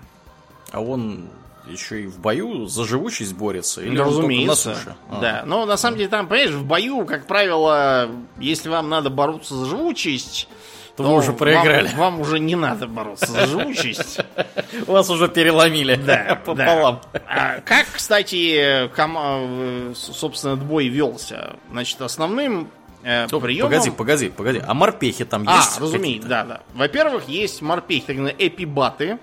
[0.73, 1.29] А он
[1.69, 3.83] еще и в бою за живучесть борется?
[3.83, 4.71] Или разумеется.
[4.71, 4.97] на суше?
[5.11, 5.21] А.
[5.21, 5.43] Да.
[5.47, 9.67] Но на самом деле там, понимаешь, в бою, как правило, если вам надо бороться за
[9.67, 10.49] живучесть,
[10.97, 11.91] То вы уже вам- проиграли.
[11.95, 14.19] Вам, уже не надо бороться за живучесть.
[14.87, 17.01] Вас уже переломили Да, пополам.
[17.13, 17.21] да.
[17.29, 21.57] А как, кстати, э, собственно, этот бой велся?
[21.71, 22.71] Значит, основным
[23.03, 23.71] э, Стоп, приемом...
[23.71, 24.63] Погоди, погоди, погоди.
[24.67, 25.79] А морпехи там А, есть?
[25.81, 26.29] разумеется, какие-то?
[26.29, 26.61] да, да.
[26.75, 29.19] Во-первых, есть морпехи, так называемые эпибаты.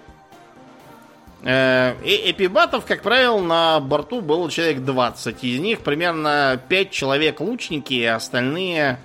[1.44, 5.44] Э, и эпибатов, как правило, на борту было человек 20.
[5.44, 9.00] Из них примерно 5 человек лучники, а остальные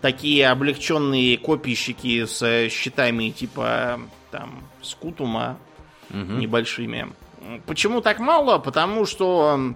[0.00, 5.58] такие облегченные копийщики с э, щитами типа там скутума
[6.12, 7.08] небольшими.
[7.66, 8.58] Почему так мало?
[8.58, 9.74] Потому что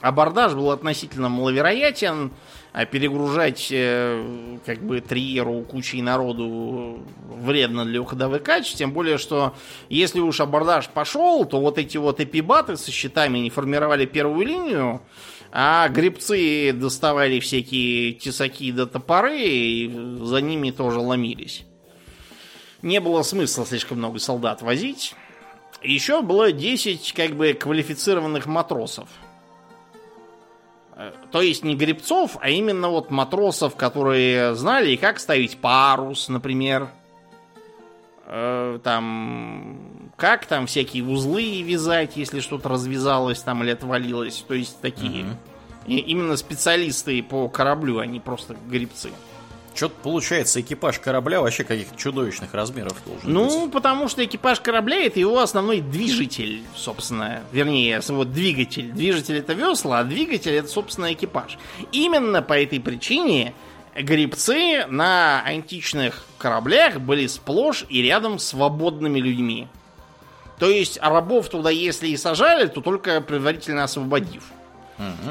[0.00, 2.30] абордаж был относительно маловероятен,
[2.72, 9.54] а перегружать э, как бы триеру кучей народу вредно для ходовых качеств, тем более, что
[9.90, 15.02] если уж абордаж пошел, то вот эти вот эпибаты со щитами не формировали первую линию,
[15.52, 21.64] а гребцы доставали всякие тесаки до топоры и за ними тоже ломились.
[22.80, 25.14] Не было смысла слишком много солдат возить.
[25.82, 29.08] Еще было 10 как бы квалифицированных матросов.
[30.96, 36.88] Э, То есть не гребцов, а именно вот матросов, которые знали, как ставить парус, например.
[38.26, 44.44] Э, Там, как там всякие узлы вязать, если что-то развязалось там или отвалилось.
[44.46, 45.36] То есть такие.
[45.88, 49.10] И именно специалисты по кораблю, а не просто гребцы.
[49.74, 53.72] Что-то получается, экипаж корабля вообще каких-то чудовищных размеров должен Ну, быть.
[53.72, 57.40] потому что экипаж корабля это его основной движитель, собственно.
[57.50, 58.92] Вернее, его двигатель.
[58.92, 61.58] Движитель это весла, а двигатель это, собственно, экипаж.
[61.90, 63.54] Именно по этой причине
[64.00, 69.66] грибцы на античных кораблях были сплошь и рядом свободными людьми.
[70.62, 74.44] То есть рабов туда, если и сажали, то только предварительно освободив.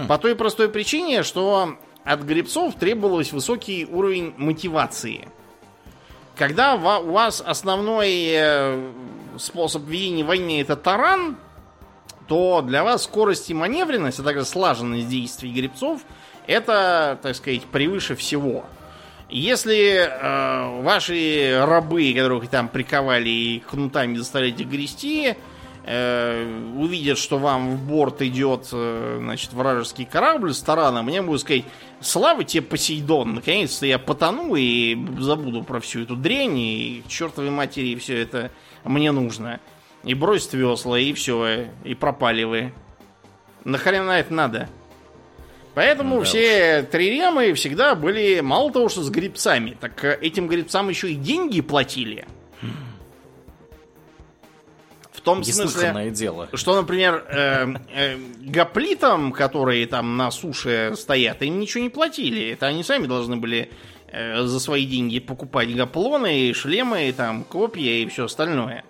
[0.10, 5.30] По той простой причине, что от гребцов требовалось высокий уровень мотивации.
[6.36, 8.92] Когда у вас основной э,
[9.38, 11.38] способ ведения войны это таран,
[12.28, 16.02] то для вас скорость и маневренность, а также слаженность действий гребцов,
[16.46, 18.66] это, так сказать, превыше всего.
[19.32, 25.36] Если э, ваши рабы, которых там приковали и кнутами заставляете грести,
[25.86, 31.42] э, увидят, что вам в борт идет э, значит, вражеский корабль с тараном, мне будут
[31.42, 31.64] сказать,
[32.02, 37.52] слава тебе, Посейдон, наконец-то я потону и забуду про всю эту дрянь, и к чертовой
[37.52, 38.52] матери все это
[38.84, 39.62] мне нужно.
[40.04, 42.74] И бросить весла, и все, и пропали вы.
[43.64, 44.70] Нахрена это надо?
[45.74, 50.90] Поэтому Да все триремы всегда были, мало того, что с грибцами, так э, этим грибцам
[50.90, 52.26] еще и деньги платили.
[55.14, 56.50] В том смысле, дело.
[56.54, 62.50] что, например, э, э, гоплитам, которые там на суше стоят, им ничего не платили.
[62.50, 63.70] Это они сами должны были
[64.08, 68.84] э, за свои деньги покупать гоплоны, шлемы, там, копья и все остальное.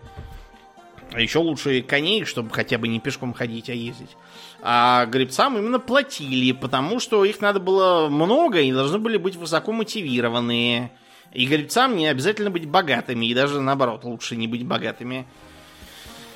[1.12, 4.16] А еще лучше коней, чтобы хотя бы не пешком ходить, а ездить.
[4.64, 9.72] А гребцам именно платили, потому что их надо было много, и должны были быть высоко
[9.72, 10.92] мотивированные.
[11.34, 15.26] И гребцам не обязательно быть богатыми, и даже наоборот, лучше не быть богатыми.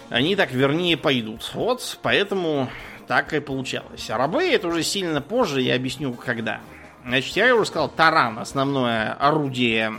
[0.10, 1.52] Они так вернее пойдут.
[1.54, 2.70] Вот, поэтому
[3.08, 4.10] так и получалось.
[4.10, 6.62] А рабы это уже сильно позже, я объясню когда.
[7.06, 9.94] Значит, я уже сказал, таран, основное орудие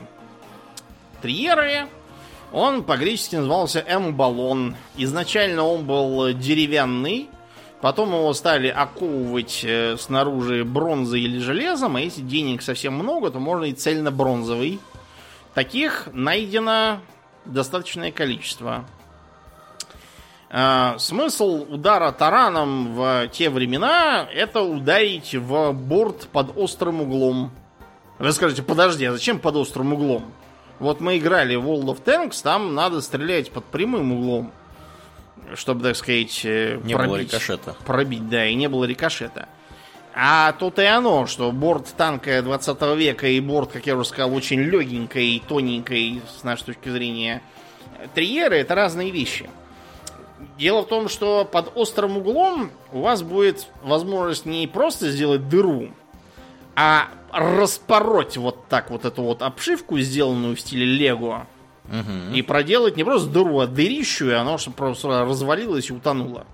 [1.22, 1.86] триеры.
[2.52, 4.76] Он по-гречески назывался эмбалон.
[4.96, 7.28] Изначально он был деревянный,
[7.80, 13.38] потом его стали оковывать э, снаружи бронзой или железом, а если денег совсем много, то
[13.38, 14.80] можно и цельно-бронзовый.
[15.55, 17.01] Таких найдено
[17.44, 18.84] достаточное количество.
[20.48, 27.51] А, Смысл удара тараном в те времена это ударить в борт под острым углом.
[28.18, 30.32] Вы скажете, подожди, а зачем под острым углом?
[30.78, 34.53] Вот мы играли в World of Tanks, там надо стрелять под прямым углом,
[35.55, 37.76] чтобы, так сказать, э, Не было рикошета.
[37.84, 39.49] Пробить, да, и не было рикошета.
[40.18, 44.34] А тут и оно, что борт танка 20 века и борт, как я уже сказал,
[44.34, 47.42] очень легенькой и тоненькой, с нашей точки зрения,
[48.14, 49.51] триеры это разные вещи.
[50.59, 55.90] Дело в том, что под острым углом у вас будет возможность не просто сделать дыру,
[56.74, 61.47] а распороть вот так вот эту вот обшивку, сделанную в стиле Лего,
[61.89, 62.34] угу.
[62.34, 66.47] и проделать не просто дыру, а дырищу, и оно просто развалилось и утонуло.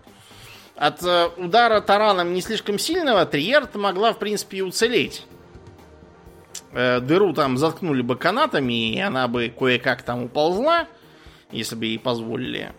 [0.76, 5.24] От э, удара тараном не слишком сильного Триерт могла, в принципе, и уцелеть.
[6.72, 10.86] Э, дыру там заткнули бы канатами, и она бы кое-как там уползла,
[11.50, 12.72] если бы ей позволили.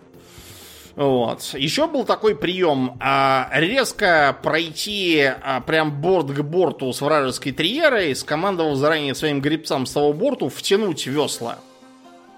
[0.95, 1.41] Вот.
[1.55, 8.15] Еще был такой прием а, резко пройти а, прям борт к борту с вражеской триерой,
[8.15, 11.57] скомандовал заранее своим гребцам с того борту втянуть весла.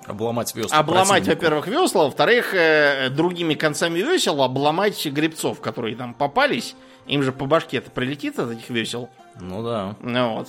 [0.07, 0.77] Обломать весла.
[0.77, 6.75] Обломать, во-первых, весла, во-вторых, э, другими концами весел обломать гребцов, которые там попались.
[7.07, 9.09] Им же по башке это прилетит от этих весел.
[9.39, 9.95] Ну да.
[10.01, 10.47] Ну вот.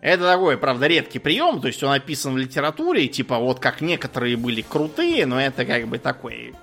[0.00, 4.36] Это такой, правда, редкий прием, то есть он описан в литературе, типа вот как некоторые
[4.36, 6.54] были крутые, но это как бы такой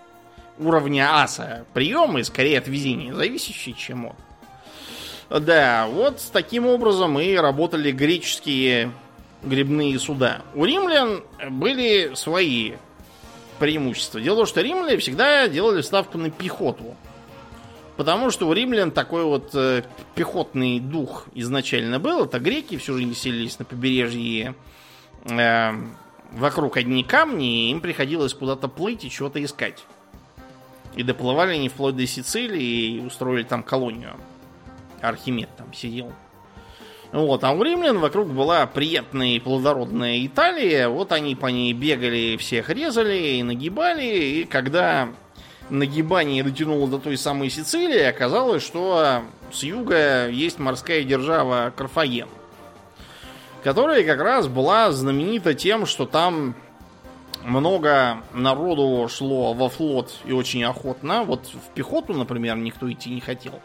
[0.57, 5.43] уровня аса приемы, скорее от везения зависящий, чем от.
[5.45, 8.91] Да, вот таким образом и работали греческие
[9.43, 10.41] грибные суда.
[10.53, 12.73] У римлян были свои
[13.59, 14.21] преимущества.
[14.21, 16.95] Дело в том, что римляне всегда делали ставку на пехоту.
[17.97, 19.83] Потому что у римлян такой вот э,
[20.15, 22.23] пехотный дух изначально был.
[22.23, 24.55] Это греки всю жизнь селились на побережье
[25.25, 25.71] э,
[26.31, 29.83] вокруг одни камни, и им приходилось куда-то плыть и чего-то искать.
[30.95, 34.15] И доплывали они вплоть до Сицилии и устроили там колонию.
[35.01, 36.13] Архимед там сидел.
[37.11, 40.89] Вот, а у римлян вокруг была приятная и плодородная Италия.
[40.89, 44.05] Вот они по ней бегали, всех резали и нагибали.
[44.05, 45.09] И когда
[45.69, 52.27] нагибание дотянуло до той самой Сицилии, оказалось, что с юга есть морская держава Карфаген,
[53.63, 56.55] которая как раз была знаменита тем, что там
[57.43, 61.23] много народу шло во флот и очень охотно.
[61.23, 63.59] Вот в пехоту, например, никто идти не хотел.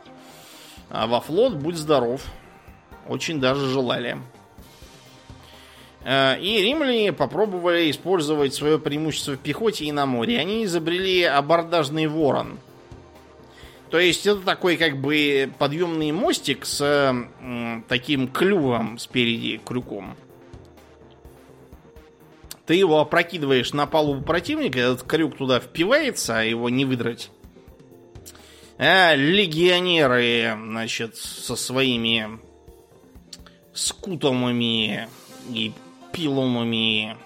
[0.90, 2.22] А во флот, будь здоров,
[3.08, 4.18] очень даже желали.
[6.04, 10.38] Э, и римляне попробовали использовать свое преимущество в пехоте и на море.
[10.38, 12.58] Они изобрели абордажный ворон.
[13.90, 17.14] То есть это такой как бы подъемный мостик с
[17.88, 20.16] таким клювом спереди, крюком.
[22.66, 27.30] Ты его опрокидываешь на палубу противника, этот крюк туда впивается, а его не выдрать.
[28.78, 32.40] А легионеры, значит, со своими
[33.74, 35.08] скутомами
[35.50, 35.72] и
[36.12, 37.16] пилумами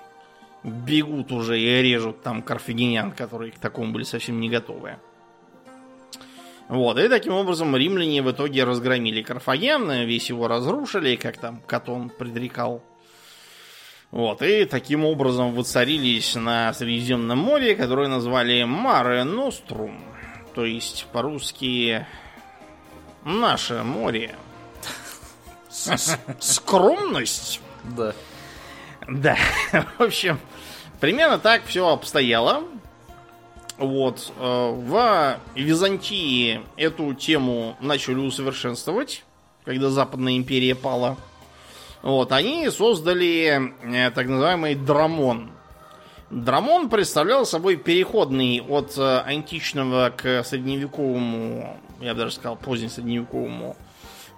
[0.65, 4.97] бегут уже и режут там карфагенян, которые к такому были совсем не готовы.
[6.69, 12.11] Вот, и таким образом римляне в итоге разгромили Карфаген, весь его разрушили, как там Катон
[12.11, 12.83] предрекал.
[14.11, 19.99] Вот, и таким образом воцарились на Средиземном море, которое назвали Маре Нострум.
[20.55, 22.07] То есть, по-русски,
[23.25, 24.35] наше море.
[25.69, 27.61] Скромность.
[27.85, 28.15] Да.
[29.07, 29.37] Да,
[29.99, 30.39] в общем,
[31.01, 32.65] примерно так все обстояло.
[33.79, 34.33] Вот.
[34.39, 39.25] Э, в Византии эту тему начали усовершенствовать,
[39.65, 41.17] когда Западная империя пала.
[42.03, 45.51] Вот, они создали э, так называемый драмон.
[46.31, 53.77] Драмон представлял собой переходный от э, античного к средневековому, я бы даже сказал, позднесредневековому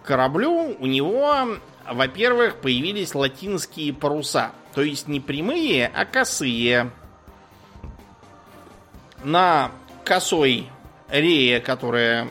[0.04, 0.76] кораблю.
[0.78, 1.58] У него,
[1.90, 4.52] во-первых, появились латинские паруса.
[4.74, 6.90] То есть не прямые, а косые.
[9.24, 9.70] На
[10.04, 10.68] косой
[11.08, 12.28] рее, которая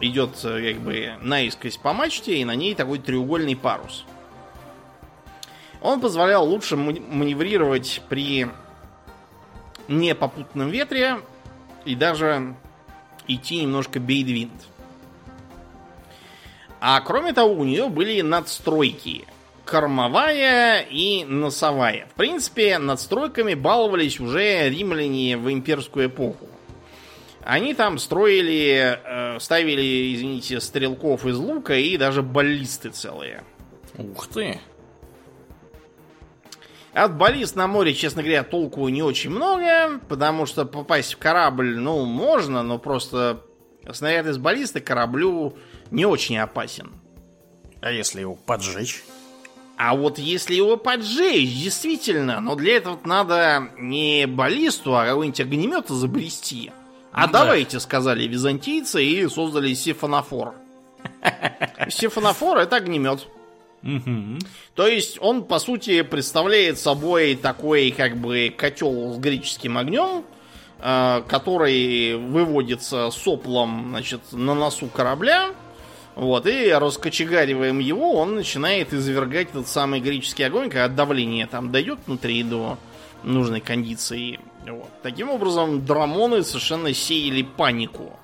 [0.00, 4.04] идет как бы наискось по мачте, и на ней такой треугольный парус.
[5.80, 8.48] Он позволял лучше маневрировать при
[9.88, 11.20] непопутном ветре
[11.84, 12.56] и даже
[13.28, 14.52] идти немножко бейдвинд.
[16.88, 19.24] А кроме того, у нее были надстройки
[19.64, 22.06] кормовая и носовая.
[22.12, 26.46] В принципе, надстройками баловались уже римляне в имперскую эпоху.
[27.42, 33.42] Они там строили, э, ставили, извините, стрелков из лука и даже баллисты целые.
[33.98, 34.60] Ух ты!
[36.92, 41.76] От баллист на море, честно говоря, толку не очень много, потому что попасть в корабль,
[41.76, 43.42] ну, можно, но просто
[43.92, 45.56] снаряд из баллисты кораблю
[45.90, 46.92] не очень опасен.
[47.80, 49.04] А если его поджечь?
[49.76, 55.90] А вот если его поджечь, действительно, но для этого надо не баллисту, а какой-нибудь огнемет
[55.90, 56.72] изобрести.
[57.12, 57.80] А ну, давайте, да.
[57.80, 60.54] сказали византийцы и создали сифонофор.
[61.88, 63.26] Сифонофор это огнемет.
[64.74, 70.24] То есть он, по сути, представляет собой такой, как бы, котел с греческим огнем,
[70.80, 75.50] э, который выводится соплом, значит, на носу корабля,
[76.16, 81.98] Вот, и раскочегариваем его, он начинает извергать этот самый греческий огонь, когда давление там дойдет
[82.06, 82.78] внутри до
[83.22, 84.40] нужной кондиции.
[84.66, 84.88] Вот.
[85.02, 88.18] Таким образом, драмоны совершенно сеяли панику.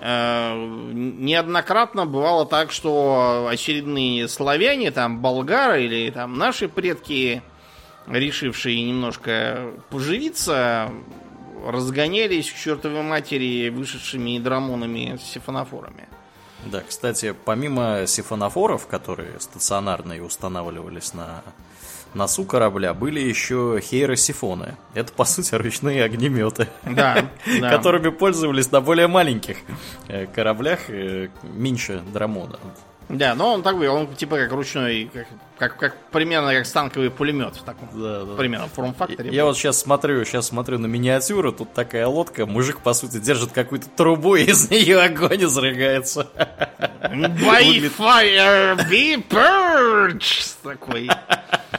[0.00, 7.42] Э, неоднократно бывало так, что очередные славяне, там, болгары или там наши предки,
[8.06, 10.90] решившие немножко поживиться,
[11.66, 16.08] разгонялись к чертовой матери вышедшими драмонами с сифонофорами.
[16.66, 21.42] Да, кстати, помимо сифонофоров, которые стационарные устанавливались на
[22.14, 24.76] носу корабля, были еще хейросифоны.
[24.94, 27.30] Это, по сути, ручные огнеметы, да,
[27.60, 27.70] да.
[27.70, 29.58] которыми пользовались на более маленьких
[30.08, 32.58] э, кораблях, э, меньше драмона.
[33.10, 35.26] Да, но он такой, он типа как ручной, как,
[35.58, 38.36] как, как примерно как станковый пулемет в таком да, да.
[38.36, 39.30] примерно форм-факторе.
[39.30, 43.18] Я, я вот сейчас смотрю, сейчас смотрю на миниатюру, тут такая лодка, мужик по сути
[43.18, 46.28] держит какую-то трубу, и из нее огонь изрыгается.
[47.02, 50.54] By fire be purged!
[50.62, 51.08] Такой.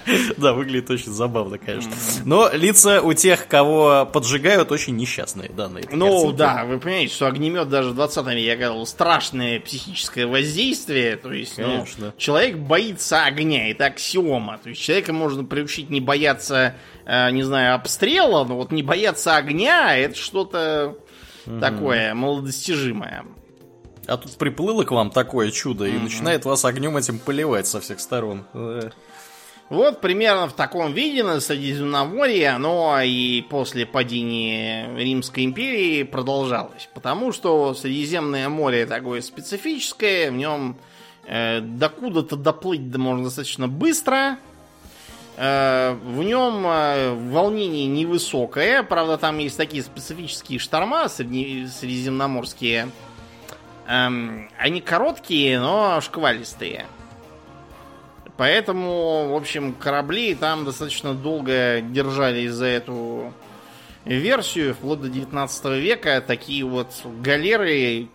[0.38, 1.92] Да, выглядит очень забавно, конечно.
[2.26, 7.14] Но лица у тех, кого поджигают, очень несчастные, да, на этой Ну, да, вы понимаете,
[7.14, 11.16] что огнемет даже в 20 веке, я говорил, страшное психическое воздействие.
[11.18, 11.86] То есть, ну,
[12.18, 14.60] человек боится огня, это аксиома.
[14.62, 16.76] То есть, человека можно приучить не бояться,
[17.06, 20.96] э, не знаю, обстрела, но вот не бояться огня, это что-то
[21.60, 23.26] такое малодостижимое.
[24.08, 28.00] А тут приплыло к вам такое чудо и начинает вас огнем этим поливать со всех
[28.00, 28.46] сторон.
[29.72, 36.90] Вот примерно в таком виде на Средиземноморье оно и после падения Римской империи продолжалось.
[36.94, 40.76] Потому что Средиземное море такое специфическое, в нем
[41.26, 44.40] э, докуда-то доплыть можно достаточно быстро.
[45.38, 52.90] Э, в нем э, волнение невысокое, правда там есть такие специфические шторма среди, средиземноморские.
[53.88, 54.10] Э,
[54.58, 56.88] они короткие, но шквалистые.
[58.42, 63.36] Поэтому, в общем, корабли там достаточно долго держались за эту
[64.04, 66.24] версию, вплоть до 19 века.
[66.26, 68.08] Такие вот галеры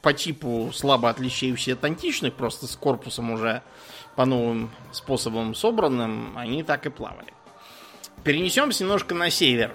[0.00, 3.60] по типу слабо отличающиеся от античных, просто с корпусом уже
[4.14, 7.34] по новым способам собранным, они так и плавали.
[8.24, 9.74] Перенесемся немножко на север,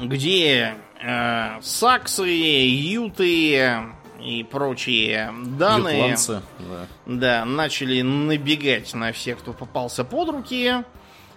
[0.00, 3.82] где э, саксы, юты,
[4.20, 6.86] и прочие данные Ютландцы, да.
[7.06, 10.84] да, начали набегать на всех, кто попался под руки,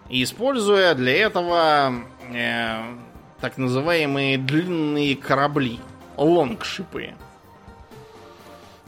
[0.10, 1.94] используя для этого
[2.34, 2.84] э,
[3.40, 5.80] так называемые длинные корабли,
[6.18, 7.14] лонгшипы.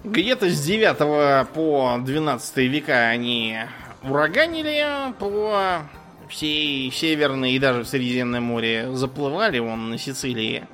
[0.04, 3.60] Где-то с 9 по 12 века они
[4.02, 5.84] ураганили по
[6.28, 10.66] всей Северной и даже в Средиземном море заплывали, вон на Сицилии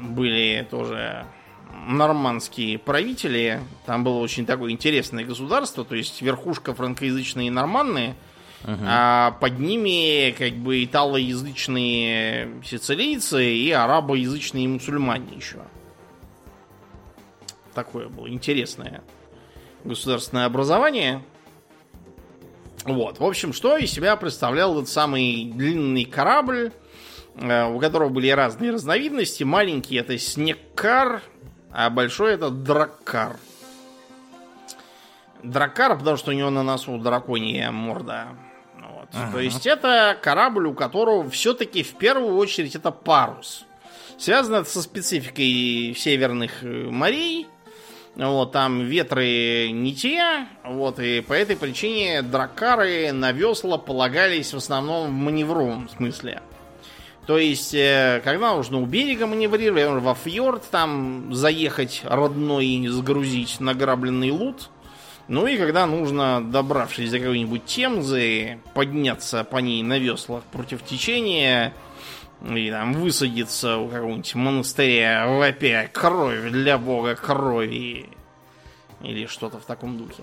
[0.00, 1.26] были тоже
[1.88, 3.60] нормандские правители.
[3.86, 8.14] Там было очень такое интересное государство, то есть верхушка франкоязычные норманные,
[8.64, 8.78] uh-huh.
[8.86, 15.58] а под ними как бы италоязычные сицилийцы и арабоязычные мусульмане еще.
[17.74, 19.02] Такое было интересное
[19.84, 21.22] государственное образование.
[22.84, 26.72] Вот, в общем, что из себя представлял этот самый длинный корабль,
[27.36, 29.42] э, у которого были разные разновидности.
[29.42, 31.22] Маленький это снегкар,
[31.72, 33.36] а большой это драккар.
[35.42, 38.28] Драккар, потому что у него на носу драконья морда.
[38.76, 39.08] Вот.
[39.14, 39.32] Ага.
[39.32, 43.64] То есть это корабль, у которого все-таки в первую очередь это парус.
[44.18, 47.46] Связано это со спецификой северных э, морей.
[48.16, 54.56] Вот, там ветры не те, вот, и по этой причине драккары на весла полагались в
[54.56, 56.42] основном в маневровом смысле.
[57.28, 63.60] То есть, э, когда нужно у берега маневрировать, во фьорд там заехать родной и загрузить
[63.60, 64.70] награбленный лут.
[65.28, 71.74] Ну и когда нужно, добравшись до какой-нибудь Темзы, подняться по ней на веслах против течения
[72.50, 78.08] и там высадиться у какого-нибудь монастыря, вопя кровь для бога крови
[79.02, 80.22] или что-то в таком духе.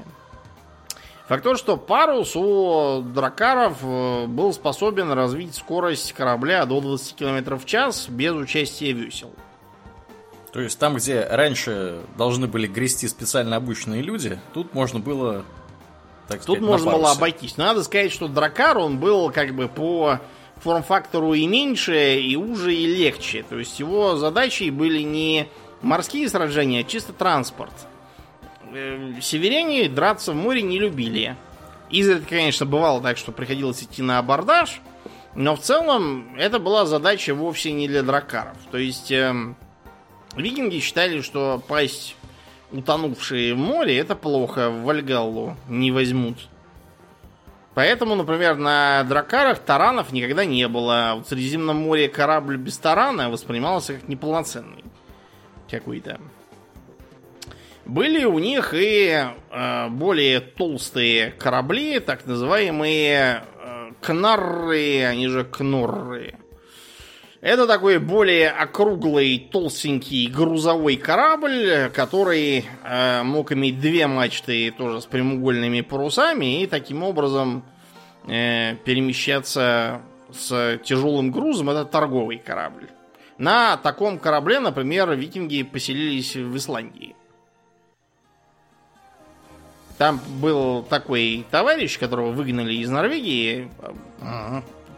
[1.28, 7.56] Факт то, что парус у дракаров э, был способен развить скорость корабля до 20 км
[7.56, 9.32] в час без участия весел.
[10.54, 15.44] То есть там, где раньше должны были грести специально обученные люди, тут можно было
[16.28, 17.58] так сказать, Тут можно было обойтись.
[17.58, 20.20] Надо сказать, что дракар, он был как бы по
[20.58, 23.44] форм-фактору и меньше, и уже, и легче.
[23.48, 25.48] То есть его задачей были не
[25.82, 27.74] морские сражения, а чисто транспорт.
[28.76, 31.38] Э, северяне драться в море не любили.
[31.90, 34.82] Изредка, конечно, бывало так, что приходилось идти на абордаж,
[35.34, 38.58] но в целом это была задача вовсе не для дракаров.
[38.72, 39.34] То есть э,
[40.36, 42.18] викинги считали, что пасть
[42.74, 44.70] утонувшие в море, это плохо.
[44.70, 46.38] В Вальгаллу не возьмут.
[47.76, 51.22] Поэтому, например, на дракарах таранов никогда не было.
[51.24, 54.84] В Средиземном море корабль без тарана воспринимался как неполноценный.
[55.70, 56.20] Какой-то.
[57.86, 66.34] Были у них и э, более толстые корабли, так называемые э, кнарры, они же кнорры.
[67.42, 75.06] Это такой более округлый, толстенький грузовой корабль, который э, мог иметь две мачты тоже с
[75.06, 77.64] прямоугольными парусами и таким образом
[78.28, 80.02] э, перемещаться
[80.34, 81.70] с тяжелым грузом.
[81.70, 82.90] Это торговый корабль.
[83.38, 87.16] На таком корабле, например, викинги поселились в Исландии.
[89.98, 93.70] Там был такой товарищ, которого выгнали из Норвегии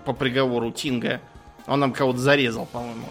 [0.05, 1.21] по приговору Тинга.
[1.67, 3.07] Он нам кого-то зарезал, по-моему.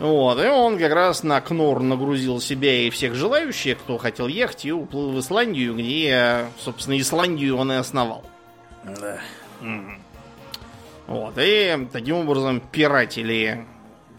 [0.00, 4.64] Вот, и он как раз на Кнор нагрузил себя и всех желающих, кто хотел ехать,
[4.64, 8.24] и уплыл в Исландию, где, собственно, Исландию он и основал.
[8.82, 9.20] Да.
[11.06, 13.66] Вот, и таким образом пиратели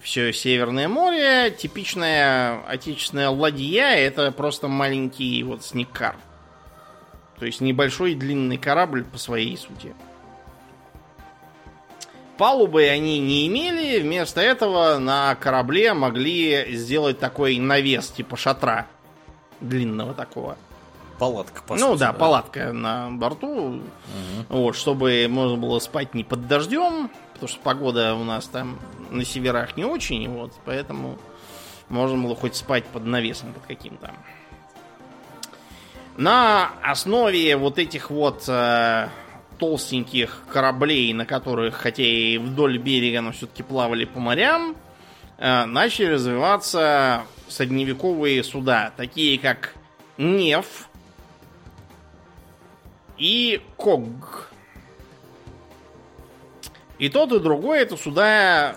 [0.01, 1.49] все Северное море.
[1.49, 6.15] Типичная отечественная ладья это просто маленький вот сникар.
[7.41, 9.95] То есть небольшой длинный корабль по своей сути.
[12.37, 18.85] Палубы они не имели, вместо этого на корабле могли сделать такой навес типа шатра
[19.59, 20.55] длинного такого.
[21.17, 23.47] Палатка, по Ну да, да, палатка на борту.
[23.47, 23.81] Угу.
[24.49, 28.77] Вот, чтобы можно было спать не под дождем, потому что погода у нас там
[29.09, 31.17] на северах не очень, вот, поэтому
[31.89, 34.13] можно было хоть спать под навесом под каким-то.
[36.17, 39.07] На основе вот этих вот э,
[39.59, 44.75] толстеньких кораблей, на которых, хотя и вдоль берега, но все-таки плавали по морям,
[45.37, 49.73] э, начали развиваться средневековые суда, такие как
[50.17, 50.89] Неф
[53.17, 54.49] и Ког.
[56.97, 58.75] И тот, и другой это суда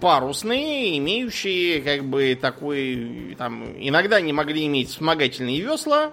[0.00, 3.34] парусные, имеющие как бы такой...
[3.38, 6.12] Там, иногда они могли иметь вспомогательные весла,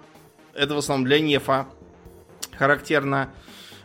[0.56, 1.68] это в основном для нефа
[2.58, 3.34] характерно.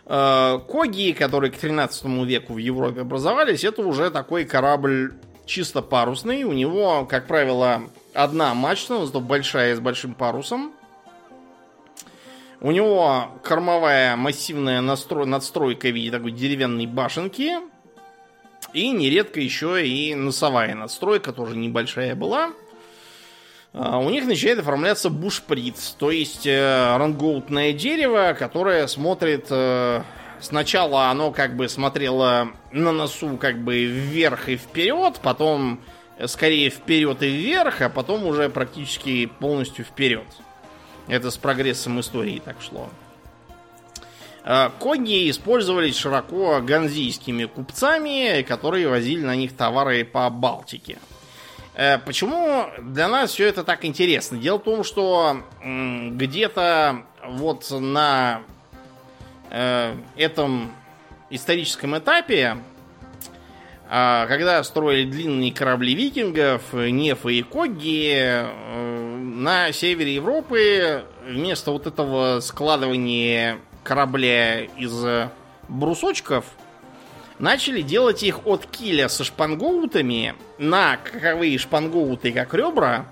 [0.07, 5.15] Э, коги, которые к 13 веку в Европе образовались, это уже такой корабль
[5.47, 6.45] чисто парусный.
[6.45, 7.83] У него, как правило,
[8.15, 10.73] одна мачта, зато большая с большим парусом.
[12.61, 17.57] У него кормовая массивная настрой, надстройка в виде такой деревянной башенки.
[18.75, 22.53] И нередко еще и носовая надстройка, тоже небольшая была.
[23.73, 29.47] А, у них начинает оформляться бушприт, то есть э, рангоутное дерево, которое смотрит...
[29.51, 30.03] Э,
[30.41, 35.81] сначала оно как бы смотрело на носу как бы вверх и вперед, потом
[36.27, 40.27] скорее вперед и вверх, а потом уже практически полностью вперед.
[41.09, 42.89] Это с прогрессом истории так шло.
[44.43, 50.99] А, коги использовались широко ганзийскими купцами, которые возили на них товары по Балтике.
[51.81, 54.37] Э, почему для нас все это так интересно?
[54.37, 58.43] Дело в том, что где-то вот на
[59.49, 60.75] э, этом
[61.31, 62.59] историческом этапе,
[63.89, 71.87] а, когда строили длинные корабли викингов, Нефы и Когги, э, на севере Европы вместо вот
[71.87, 75.03] этого складывания корабля из
[75.67, 76.45] брусочков–
[77.41, 83.07] начали делать их от киля со шпангоутами на каковые шпангоуты, как ребра,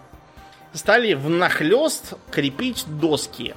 [0.72, 3.54] стали внахлест крепить доски.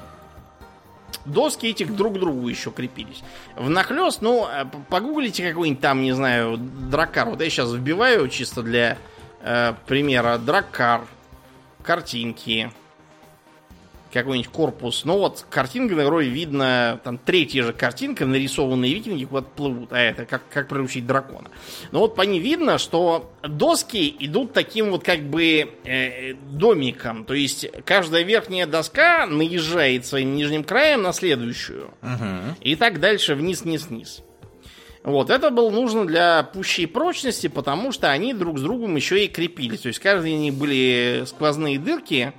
[1.26, 3.22] Доски этих друг к другу еще крепились.
[3.56, 7.30] Внахлест, ну, э, погуглите какой-нибудь там, не знаю, дракар.
[7.30, 8.98] Вот я сейчас вбиваю чисто для
[9.42, 11.02] э, примера дракар,
[11.84, 12.72] картинки,
[14.12, 15.06] какой-нибудь корпус.
[15.06, 19.94] Ну вот, картинка на герое видно, там третья же картинка, нарисованные викинги куда-то плывут.
[19.94, 21.50] А это как, как приручить дракона.
[21.92, 27.26] Но вот по ней видно, что доски идут таким вот как бы э, домиком.
[27.26, 31.92] То есть каждая верхняя доска наезжает своим нижним краем на следующую.
[32.02, 32.58] Угу.
[32.62, 34.24] И так дальше вниз-вниз-вниз.
[35.04, 39.28] Вот, это было нужно для пущей прочности, потому что они друг с другом еще и
[39.28, 39.82] крепились.
[39.82, 42.34] То есть каждый из них были сквозные дырки,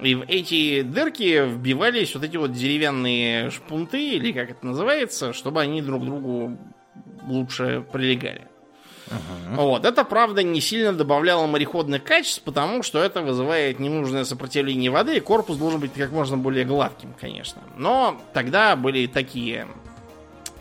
[0.00, 5.60] и в эти дырки вбивались вот эти вот деревянные шпунты, или как это называется, чтобы
[5.60, 6.58] они друг другу
[7.26, 8.42] лучше прилегали.
[9.06, 9.54] Uh-huh.
[9.56, 9.84] Вот.
[9.84, 15.20] Это, правда, не сильно добавляло мореходных качеств, потому что это вызывает ненужное сопротивление воды, и
[15.20, 17.62] корпус должен быть как можно более гладким, конечно.
[17.76, 19.68] Но тогда были такие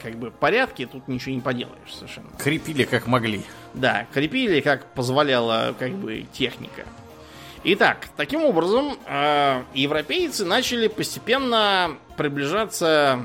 [0.02, 2.30] как бы порядки, тут ничего не поделаешь совершенно.
[2.38, 3.42] Крепили как могли.
[3.74, 6.86] Да, крепили как позволяла как бы техника.
[7.68, 13.24] Итак, таким образом, э, европейцы начали постепенно приближаться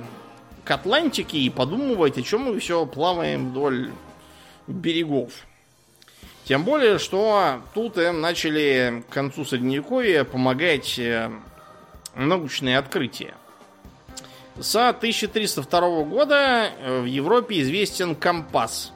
[0.65, 3.91] к Атлантике и подумывать, о чем мы все плаваем вдоль
[4.67, 5.31] берегов.
[6.45, 11.31] Тем более, что тут им начали к концу Средневековья помогать э,
[12.15, 13.35] научные открытия.
[14.59, 18.95] С 1302 года э, в Европе известен компас.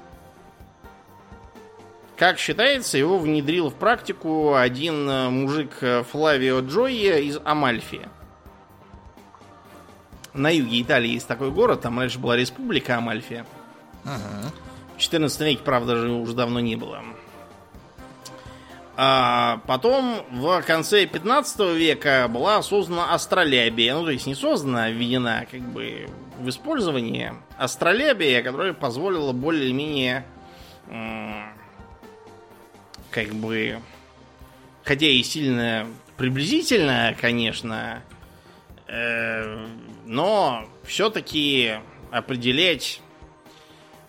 [2.17, 5.73] Как считается, его внедрил в практику один э, мужик
[6.11, 8.09] Флавио Джойе из Амальфи.
[10.33, 13.47] На юге Италии есть такой город, там раньше была республика Амальфия.
[14.05, 14.53] Ага.
[14.97, 17.03] В 14 веке, правда же, уже давно не было.
[18.97, 23.95] А потом в конце 15 века была создана астролябия.
[23.95, 26.09] Ну, то есть не создана, а введена как бы
[26.39, 30.25] в использование астролябия, которая позволила более-менее
[33.15, 33.79] как бы
[34.83, 35.87] хотя и сильно
[36.17, 38.03] приблизительно, конечно,
[38.89, 39.67] э,
[40.05, 41.75] но все-таки
[42.11, 43.01] определять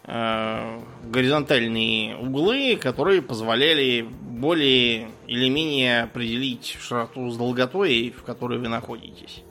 [0.06, 8.70] э, горизонтальные углы, которые позволяли более или менее определить широту с долготой, в которой вы
[8.70, 9.43] находитесь.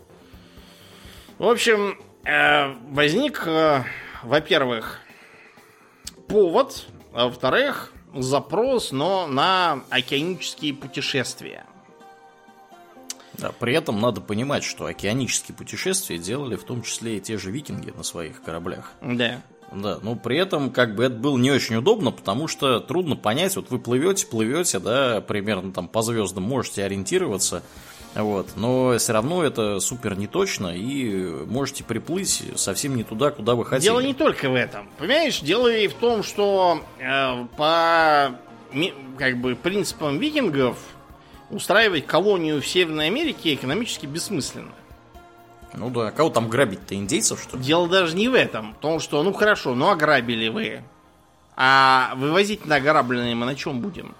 [1.39, 3.47] В общем, э, возник,
[4.25, 5.01] во-первых,
[6.27, 11.65] повод, а во-вторых, запрос, но на океанические путешествия.
[13.39, 17.51] Да, при этом надо понимать, что океанические путешествия делали в том числе и те же
[17.51, 18.93] викинги на своих кораблях.
[19.03, 19.43] Да.
[19.73, 23.57] Да, но при этом как бы это было не очень удобно, потому что трудно понять,
[23.57, 27.65] вот вы плывете, плывете, да, примерно там по звездам можете ориентироваться,
[28.23, 33.65] вот, но все равно это супер неточно и можете приплыть совсем не туда, куда вы
[33.65, 33.85] хотели.
[33.85, 38.39] Дело не только в этом, понимаешь, дело и в том, что э, по
[39.19, 40.77] как бы принципам викингов
[41.51, 44.73] устраивать колонию в Северной Америке экономически бессмысленно.
[45.77, 47.63] Ну да, кого там грабить-то, индейцев, что ли?
[47.63, 48.75] Дело даже не в этом.
[48.75, 50.83] В том, что, ну хорошо, ну ограбили вы.
[51.57, 54.15] А вывозить на ограбленные мы на чем будем?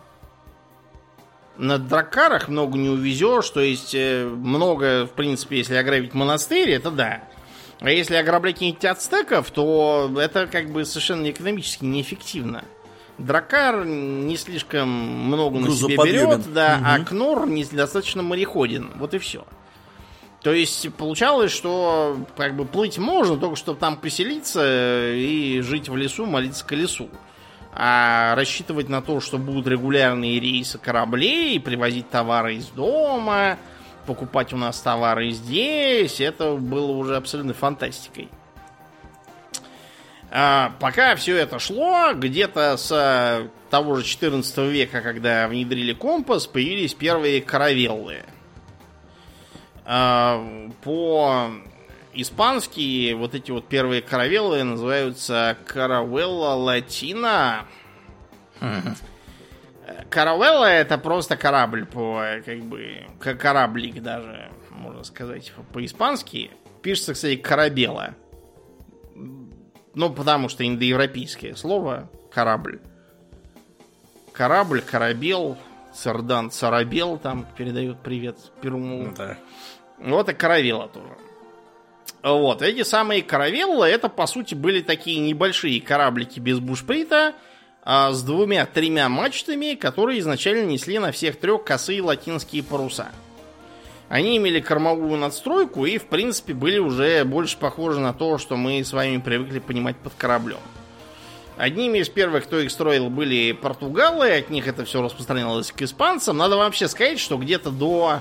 [1.57, 6.91] На дракарах много не увезешь, то есть э, много, в принципе, если ограбить монастырь, это
[6.91, 7.23] да.
[7.81, 12.65] А если ограблять каких-нибудь ацтеков, то это как бы совершенно экономически неэффективно.
[13.19, 16.85] Дракар не слишком много на себе берет, да, угу.
[16.85, 18.91] а Кнор недостаточно мореходен.
[18.97, 19.45] Вот и все.
[20.43, 25.97] То есть получалось, что как бы плыть можно, только чтобы там поселиться и жить в
[25.97, 27.09] лесу, молиться колесу.
[27.77, 33.59] А рассчитывать на то, что будут регулярные рейсы кораблей, привозить товары из дома,
[34.07, 38.29] покупать у нас товары здесь, это было уже абсолютно фантастикой.
[40.31, 46.95] А, пока все это шло, где-то с того же 14 века, когда внедрили компас, появились
[46.95, 48.23] первые каравеллы–
[49.85, 50.43] а,
[50.83, 51.51] по
[52.15, 57.67] испански вот эти вот первые каравеллы называются каравелла латина.
[60.09, 66.51] Каравелла это просто корабль по как бы как кораблик даже можно сказать по-испански.
[66.83, 68.15] Пишется, кстати, корабела.
[69.95, 72.81] Ну, потому что индоевропейское слово корабль.
[74.33, 75.57] Корабль, корабел,
[75.95, 79.15] Сардан Сарабел там передает привет Перуму.
[79.17, 79.39] Да.
[79.99, 81.17] Вот и каравелла тоже.
[82.23, 87.35] Вот, эти самые каравеллы, это, по сути, были такие небольшие кораблики без бушприта,
[87.83, 93.09] а, с двумя-тремя мачтами, которые изначально несли на всех трех косые латинские паруса.
[94.09, 98.83] Они имели кормовую надстройку и, в принципе, были уже больше похожи на то, что мы
[98.83, 100.61] с вами привыкли понимать под кораблем.
[101.57, 106.37] Одними из первых, кто их строил, были португалы, от них это все распространялось к испанцам.
[106.37, 108.21] Надо вообще сказать, что где-то до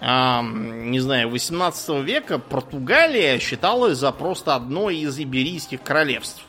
[0.00, 6.44] не знаю, 18 века Португалия считалась за просто одно из иберийских королевств.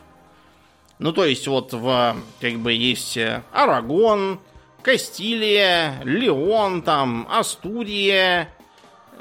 [1.00, 4.39] Ну, то есть, вот в, как бы, есть э, Арагон,
[4.82, 8.50] Кастилия, Леон, там, Астурия,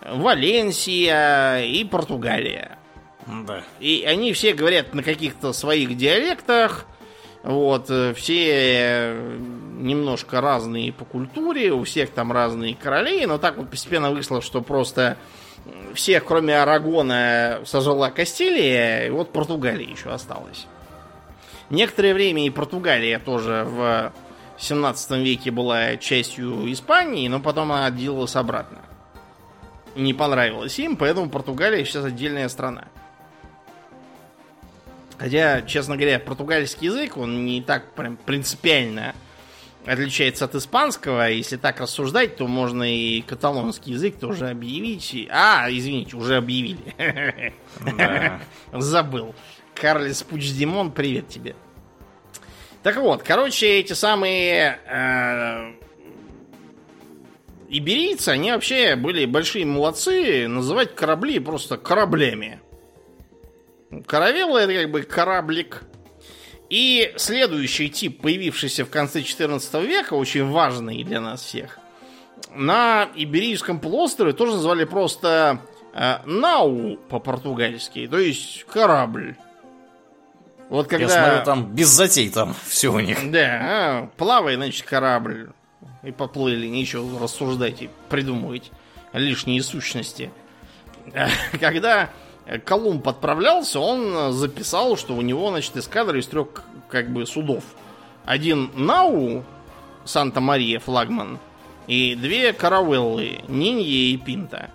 [0.05, 2.79] Валенсия и Португалия.
[3.27, 3.63] Да.
[3.79, 6.87] И они все говорят на каких-то своих диалектах,
[7.49, 9.39] вот, э, все э,
[9.79, 14.61] немножко разные по культуре, у всех там разные короли, но так вот постепенно вышло, что
[14.61, 15.17] просто
[15.95, 20.67] всех, кроме Арагона, сожила Кастилия, и вот Португалия еще осталась.
[21.71, 24.13] Некоторое время и Португалия тоже в
[24.59, 28.81] 17 веке была частью Испании, но потом она отделилась обратно.
[29.97, 32.89] Не понравилось им, поэтому Португалия сейчас отдельная страна.
[35.19, 39.15] Хотя, честно говоря, португальский язык, он не так прям принципиально
[39.85, 41.31] отличается от испанского.
[41.31, 45.29] Если так рассуждать, то можно и каталонский язык тоже объявить.
[45.31, 47.55] А, извините, уже объявили.
[48.73, 49.35] Забыл.
[49.75, 51.57] Карлес Пучдемон, привет тебе.
[52.83, 55.73] Так вот, короче, эти самые э,
[57.69, 62.61] иберийцы, они вообще были большие молодцы называть корабли просто кораблями.
[64.07, 65.83] Каравелла это как бы кораблик.
[66.69, 71.79] И следующий тип, появившийся в конце 14 века, очень важный для нас всех,
[72.55, 75.61] на Иберийском полуострове тоже называли просто
[75.95, 79.37] э, нау по-португальски, то есть корабль.
[80.69, 81.07] Вот когда...
[81.07, 83.31] Я смотрю, там без затей там все у них.
[83.31, 85.51] Да, а, плавай, значит, корабль.
[86.03, 88.71] И поплыли, нечего рассуждать и придумывать
[89.13, 90.31] лишние сущности.
[91.61, 92.11] Когда
[92.65, 96.49] Колумб отправлялся, он записал, что у него, значит, эскадра из трех,
[96.89, 97.65] как бы, судов.
[98.25, 99.45] Один Нау,
[100.05, 101.39] Санта-Мария, флагман,
[101.87, 104.71] и две каравеллы, Нинье и Пинта.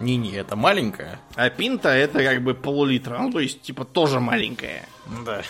[0.00, 1.20] Нини это маленькая.
[1.36, 3.18] А пинта это как бы полулитра.
[3.18, 4.88] Ну, то есть, типа, тоже маленькая.
[5.26, 5.42] Да.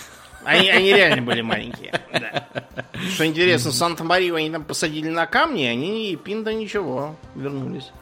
[0.44, 1.92] Они, они реально были маленькие.
[2.12, 2.48] Да.
[3.14, 7.92] Что интересно, Санта-Марию они там посадили на камни, они и пинта ничего, вернулись.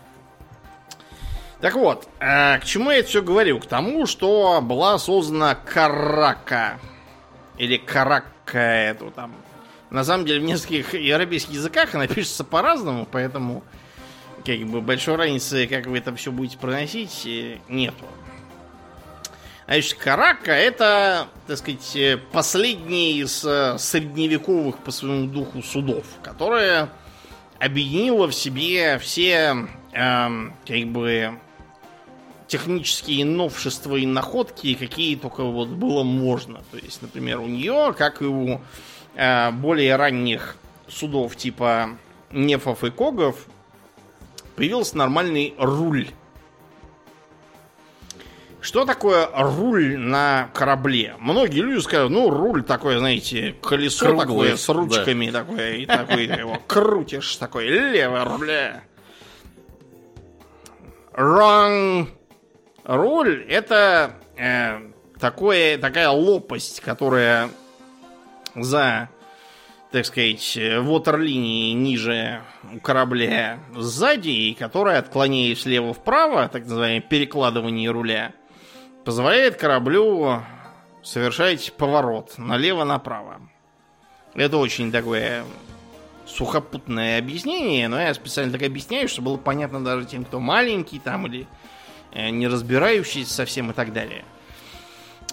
[1.61, 3.59] Так вот, э, к чему я это все говорю?
[3.59, 6.79] К тому, что была создана Карака.
[7.57, 9.35] Или Карака эту там.
[9.91, 13.65] На самом деле в нескольких европейских языках она пишется по-разному, поэтому
[14.45, 18.05] как бы большой разницы, как вы это все будете проносить, э, нету.
[19.67, 26.89] Значит, Карака это, так сказать, э, последний из э, средневековых по своему духу судов, которое
[27.59, 30.29] объединило в себе все э,
[30.67, 31.39] как бы
[32.49, 36.63] технические новшества и находки, какие только вот было можно.
[36.73, 38.61] То есть, например, у нее, как и у
[39.15, 40.57] э, более ранних
[40.89, 41.91] судов типа
[42.33, 43.47] нефов и когов,
[44.57, 46.09] появился нормальный руль.
[48.61, 51.15] Что такое руль на корабле?
[51.21, 55.41] Многие люди скажут, ну, руль такое, знаете, колесо Круглое, такое с ручками да.
[55.41, 58.83] такое, и такой его крутишь, такой левое руля.
[61.13, 62.09] Wrong.
[62.89, 64.80] Руль это э,
[65.20, 67.51] такое, такая лопасть, которая
[68.55, 69.11] за
[69.91, 72.43] так сказать, ватерлинии ниже
[72.82, 78.32] корабля сзади, и которая, отклоняясь слева вправо, так называемое перекладывание руля,
[79.05, 80.43] позволяет кораблю
[81.03, 83.41] совершать поворот налево-направо.
[84.34, 85.45] Это очень такое
[86.26, 91.26] сухопутное объяснение, но я специально так объясняю, чтобы было понятно даже тем, кто маленький там
[91.26, 91.47] или
[92.15, 94.25] не разбирающийся совсем и так далее.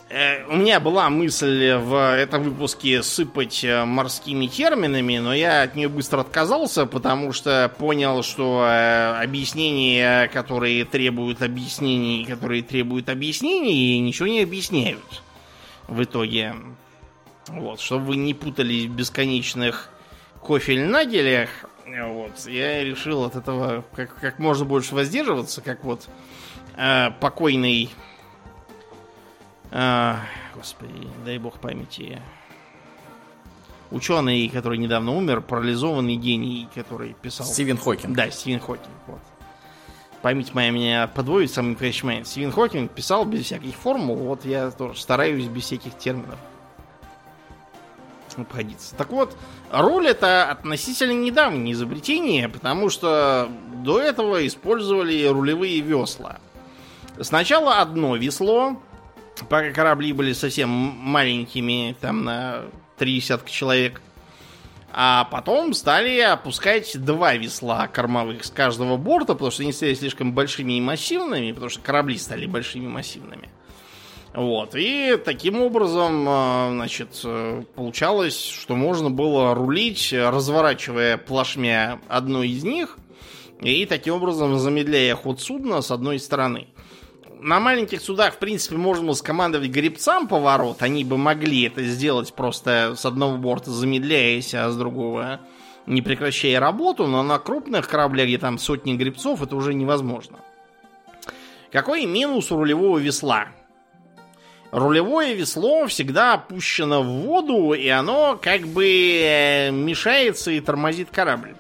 [0.08, 5.76] Э, у меня была мысль в этом выпуске сыпать э, морскими терминами, но я от
[5.76, 14.00] нее быстро отказался, потому что понял, что э, объяснения, которые требуют объяснений, которые требуют объяснений,
[14.00, 15.24] ничего не объясняют
[15.88, 16.56] в итоге.
[17.48, 19.90] Вот, чтобы вы не путались в бесконечных
[20.42, 21.50] кофель-нагелях,
[21.86, 26.08] вот, я решил от этого как, как можно больше воздерживаться, как вот
[26.78, 27.92] э, покойный
[29.78, 30.22] а,
[30.56, 32.22] господи, дай бог памяти.
[33.92, 37.46] Ученый, который недавно умер, парализованный гений, который писал...
[37.46, 38.16] Стивен Хокинг.
[38.16, 38.88] Да, Стивен Хокинг.
[39.08, 39.20] Вот.
[40.22, 42.28] Память моя меня подводит самый настоящий момент.
[42.28, 46.40] Стивен Хокинг писал без всяких формул, вот я тоже стараюсь без всяких терминов
[48.38, 48.94] обходиться.
[48.96, 49.38] Так вот,
[49.72, 56.40] руль это относительно недавнее изобретение, потому что до этого использовали рулевые весла.
[57.22, 58.82] Сначала одно весло,
[59.50, 62.64] пока корабли были совсем маленькими, там на
[62.98, 64.02] три десятка человек.
[64.98, 70.34] А потом стали опускать два весла кормовых с каждого борта, потому что они стали слишком
[70.34, 73.50] большими и массивными, потому что корабли стали большими и массивными.
[74.34, 74.76] Вот.
[74.76, 82.64] И таким образом, э, значит, э, получалось, что можно было рулить, разворачивая плашмя одной из
[82.64, 82.98] них,
[83.62, 86.68] и таким образом замедляя ход судна с одной стороны
[87.42, 90.82] на маленьких судах, в принципе, можно скомандовать гребцам поворот.
[90.82, 95.42] Они бы могли это сделать просто с одного борта замедляясь, а с другого
[95.86, 97.08] не прекращая работу.
[97.08, 100.40] Но на крупных кораблях, где там сотни гребцов, это уже невозможно.
[101.72, 103.48] Какой минус у рулевого весла?
[104.72, 111.56] Рулевое весло всегда опущено в воду, и оно как бы э, мешается и тормозит корабль.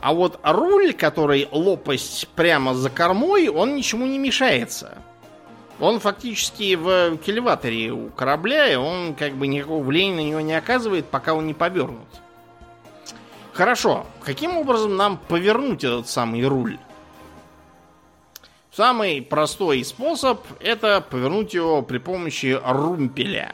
[0.00, 4.98] А вот руль, который лопасть прямо за кормой, он ничему не мешается.
[5.78, 10.54] Он фактически в кильваторе у корабля, и он как бы никакого влияния на него не
[10.54, 12.08] оказывает, пока он не повернут.
[13.52, 16.78] Хорошо, каким образом нам повернуть этот самый руль?
[18.72, 23.52] Самый простой способ это повернуть его при помощи румпеля.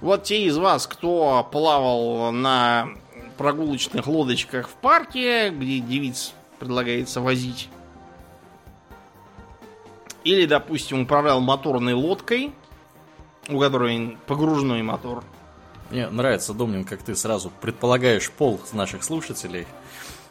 [0.00, 2.88] Вот те из вас, кто плавал на
[3.32, 7.68] прогулочных лодочках в парке, где девиц предлагается возить,
[10.24, 12.52] или, допустим, управлял моторной лодкой,
[13.48, 15.24] у которой погружной мотор.
[15.90, 19.66] Мне нравится, Домнин, как ты сразу предполагаешь пол наших слушателей.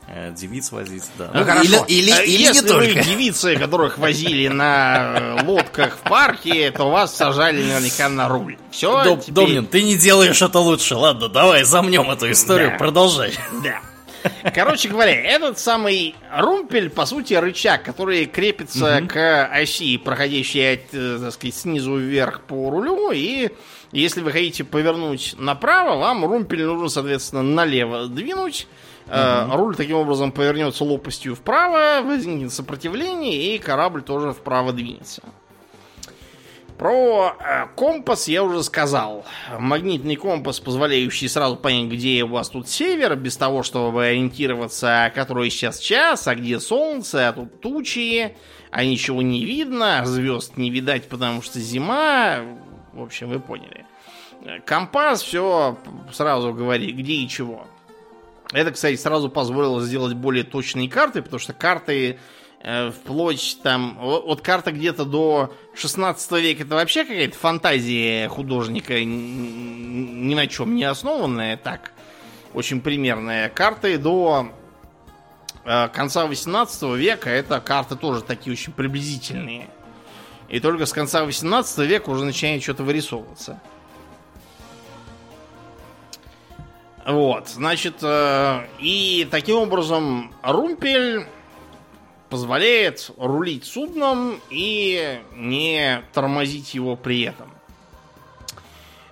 [0.08, 1.32] Э, девиц возить, да.
[1.34, 2.98] Ну, ну, или, или, э, или Если не только.
[2.98, 8.58] вы девицы, которых возили на э, лодках в парке, то вас сажали наверняка на руль.
[8.72, 9.34] Все, Дом, теперь...
[9.34, 10.96] Домнин, ты не делаешь это лучше.
[10.96, 12.78] Ладно, давай замнем эту историю, да.
[12.78, 13.34] продолжай.
[13.64, 13.80] Да.
[14.54, 19.08] Короче говоря, этот самый румпель, по сути, рычаг, который крепится угу.
[19.08, 23.50] к оси, проходящей, так сказать, снизу вверх по рулю, и
[23.92, 28.68] если вы хотите повернуть направо, вам румпель нужно, соответственно, налево двинуть,
[29.08, 29.58] Угу.
[29.58, 35.22] Руль таким образом повернется лопастью вправо, возникнет сопротивление, и корабль тоже вправо двинется.
[36.82, 39.24] Про э, компас я уже сказал.
[39.60, 45.52] Магнитный компас, позволяющий сразу понять, где у вас тут север, без того, чтобы ориентироваться, который
[45.52, 48.36] сейчас час, а где солнце, а тут тучи,
[48.72, 52.40] а ничего не видно, а звезд не видать, потому что зима.
[52.94, 53.86] В общем, вы поняли.
[54.66, 55.78] Компас все
[56.12, 57.68] сразу говорит, где и чего.
[58.52, 62.20] Это, кстати, сразу позволило сделать более точные карты, потому что карты
[62.62, 63.98] э, вплоть там...
[64.00, 70.84] Вот, карта где-то до 16 века это вообще какая-то фантазия художника, ни на чем не
[70.84, 71.94] основанная, так,
[72.54, 73.48] очень примерная.
[73.48, 74.52] Карты до
[75.64, 79.70] э, конца 18 века это карты тоже такие очень приблизительные.
[80.50, 83.62] И только с конца 18 века уже начинает что-то вырисовываться.
[87.06, 91.26] Вот, значит, э, и таким образом румпель
[92.30, 97.52] позволяет рулить судном и не тормозить его при этом.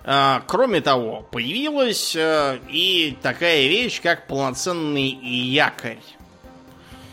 [0.04, 5.98] Э, кроме того, появилась э, и такая вещь, как полноценный якорь.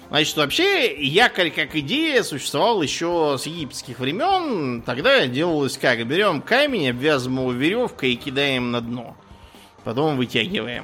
[0.09, 4.83] Значит, вообще якорь как идея существовал еще с египетских времен.
[4.83, 6.05] Тогда делалось как?
[6.07, 9.17] Берем камень, обвязываем его веревкой и кидаем на дно
[9.87, 10.83] потом вытягиваем.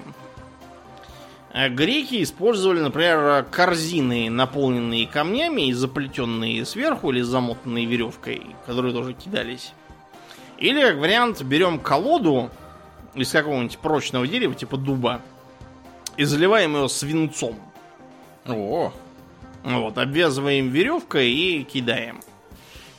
[1.51, 9.11] А греки использовали, например, корзины, наполненные камнями и заплетенные сверху или замотанные веревкой, которые тоже
[9.11, 9.73] кидались.
[10.57, 12.49] Или, как вариант, берем колоду
[13.13, 15.19] из какого-нибудь прочного дерева, типа дуба,
[16.15, 17.59] и заливаем ее свинцом.
[18.47, 18.93] О!
[19.65, 22.21] Вот, обвязываем веревкой и кидаем.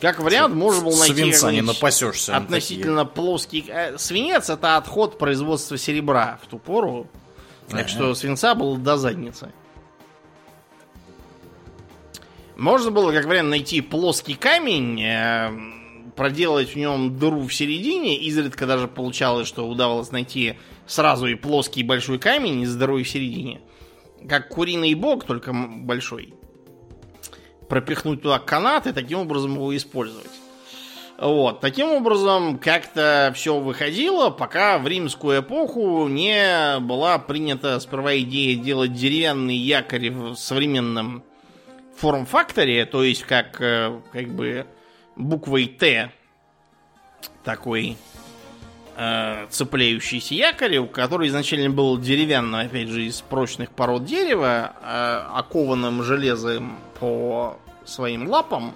[0.04, 2.36] Как вариант, можно было найти Свинца не напасешься.
[2.36, 3.64] Относительно плоский...
[3.68, 7.08] Э, свинец это отход производства серебра в ту пору.
[7.68, 7.88] Так ага.
[7.88, 9.50] что свинца было до задницы.
[12.54, 18.18] Можно было, как вариант, найти плоский камень, э, проделать в нем дыру в середине.
[18.18, 23.62] Изредка даже получалось, что удавалось найти сразу и плоский большой камень с дырой в середине.
[24.28, 26.34] Как куриный бок, только большой
[27.74, 30.30] пропихнуть туда канат и таким образом его использовать.
[31.18, 31.60] Вот.
[31.60, 38.92] Таким образом, как-то все выходило, пока в римскую эпоху не была принята сперва идея делать
[38.92, 41.24] деревянный якорь в современном
[41.96, 44.66] форм-факторе, то есть как, э, как бы
[45.16, 46.12] буквой Т
[47.42, 47.96] такой
[48.96, 56.04] э, цепляющийся якорь, который изначально был деревянным, опять же, из прочных пород дерева, э, окованным
[56.04, 58.74] железом по своим лапам,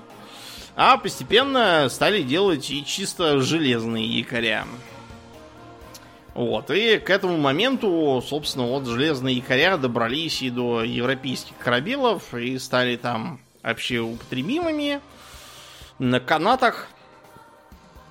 [0.77, 4.65] а постепенно стали делать и чисто железные якоря.
[6.35, 12.59] Вот, и к этому моменту, собственно, вот железные якоря добрались и до европейских корабелов и
[12.59, 15.01] стали там общеупотребимыми
[15.99, 16.89] на канатах,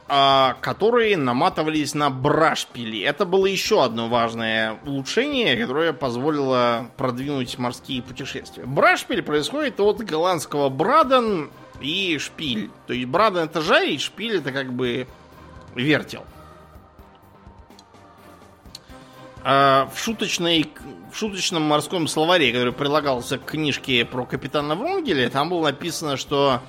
[0.07, 3.01] которые наматывались на брашпили.
[3.01, 8.65] Это было еще одно важное улучшение, которое позволило продвинуть морские путешествия.
[8.65, 11.49] Брашпиль происходит от голландского браден
[11.81, 12.71] и шпиль.
[12.87, 15.07] То есть браден это жарить, шпиль это как бы
[15.75, 16.23] вертел.
[19.43, 20.71] А в, шуточной,
[21.11, 26.61] в шуточном морском словаре, который прилагался к книжке про капитана Врунгеля, там было написано, что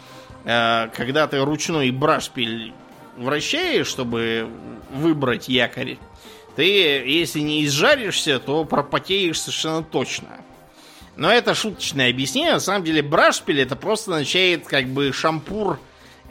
[0.45, 2.73] э, когда ты ручной брашпиль
[3.19, 4.49] вращаешь, чтобы
[4.91, 5.99] выбрать якорь,
[6.57, 10.29] ты, если не изжаришься, то пропотеешь совершенно точно.
[11.17, 12.55] Но это шуточное объяснение.
[12.55, 15.81] На самом деле брашпиль это просто означает как бы шампур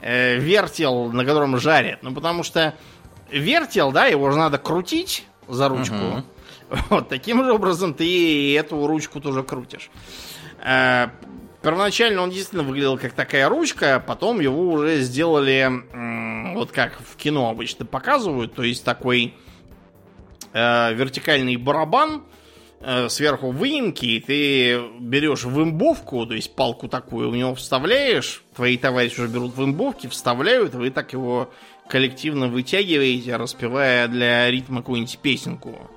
[0.00, 2.02] э, вертел, на котором жарят.
[2.02, 2.74] Ну, потому что
[3.30, 5.94] вертел, да, его же надо крутить за ручку.
[5.94, 6.24] Угу.
[6.90, 9.90] Вот таким же образом ты и эту ручку тоже крутишь.
[11.62, 17.50] Первоначально он действительно выглядел как такая ручка, потом его уже сделали вот как в кино
[17.50, 19.34] обычно показывают, то есть такой
[20.52, 22.24] э, вертикальный барабан,
[22.80, 28.76] э, сверху выемки, и ты берешь вымбовку, то есть палку такую, в него вставляешь, твои
[28.76, 31.50] товарищи уже берут вымбовки, вставляют, и вы так его
[31.88, 35.90] коллективно вытягиваете, распевая для ритма какую-нибудь песенку.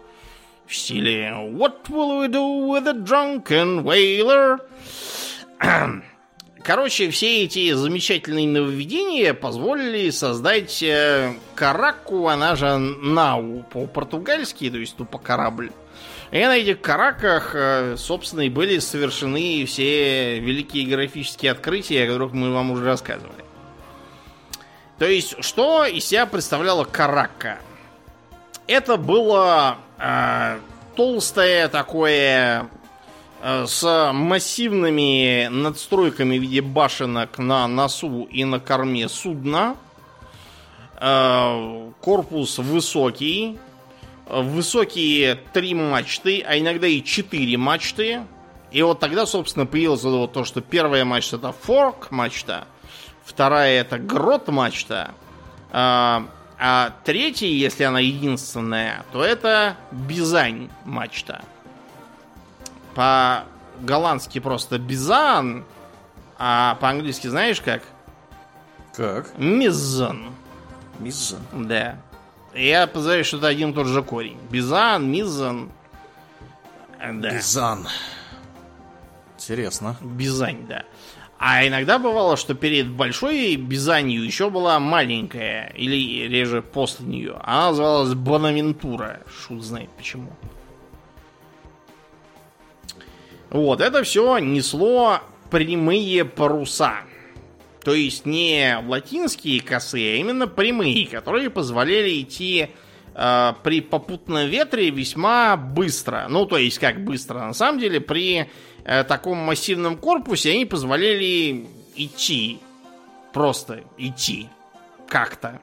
[0.65, 4.59] В стиле What will we do with a drunken whaler?
[6.63, 14.95] Короче, все эти замечательные нововведения позволили создать э, караку, она же нау по-португальски, то есть
[14.95, 15.71] тупо корабль.
[16.31, 22.33] И на этих караках, э, собственно, и были совершены все великие графические открытия, о которых
[22.33, 23.43] мы вам уже рассказывали.
[24.97, 27.59] То есть, что из себя представляла карака?
[28.67, 30.59] Это было э,
[30.95, 32.69] толстое такое
[33.41, 39.75] с массивными надстройками в виде башенок на носу и на корме судна.
[40.99, 43.57] Э, корпус высокий.
[44.27, 48.21] Высокие три мачты, а иногда и четыре мачты.
[48.71, 52.65] И вот тогда, собственно, появилось вот то, что первая мачта это форк мачта,
[53.25, 55.11] вторая это грот мачта,
[55.71, 56.27] а,
[56.57, 61.41] а третья, если она единственная, то это бизань мачта
[62.95, 65.65] по-голландски просто бизан,
[66.37, 67.83] а по-английски знаешь как?
[68.95, 69.37] Как?
[69.37, 70.33] Миззан.
[70.99, 71.41] Миззан?
[71.53, 71.97] Да.
[72.53, 74.37] Я позову, что это один и тот же корень.
[74.49, 75.71] Бизан, миззан.
[76.99, 77.31] Да.
[77.31, 77.87] Бизан.
[79.37, 79.95] Интересно.
[80.01, 80.83] Бизань, да.
[81.39, 87.39] А иногда бывало, что перед большой бизанью еще была маленькая, или реже после нее.
[87.41, 89.21] Она называлась Бонавентура.
[89.27, 90.31] Шут знает почему.
[93.51, 97.01] Вот, это все несло прямые паруса.
[97.83, 102.69] То есть не латинские косые, а именно прямые, которые позволяли идти
[103.13, 106.27] э, при попутном ветре весьма быстро.
[106.29, 107.39] Ну, то есть как быстро?
[107.39, 108.49] На самом деле при
[108.85, 112.59] э, таком массивном корпусе они позволяли идти.
[113.33, 114.47] Просто идти.
[115.07, 115.59] Как-то.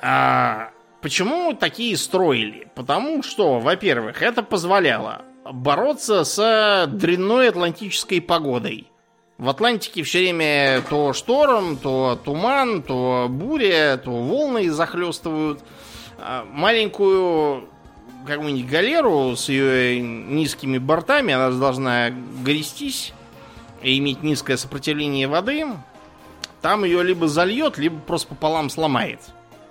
[0.00, 0.70] А,
[1.04, 2.66] Почему такие строили?
[2.74, 8.86] Потому что, во-первых, это позволяло бороться с дрянной атлантической погодой.
[9.36, 15.60] В Атлантике все время то шторм, то туман, то буря, то волны захлестывают.
[16.18, 17.68] А маленькую
[18.26, 23.12] какую-нибудь галеру с ее низкими бортами, она должна грестись
[23.82, 25.66] и иметь низкое сопротивление воды.
[26.62, 29.20] Там ее либо зальет, либо просто пополам сломает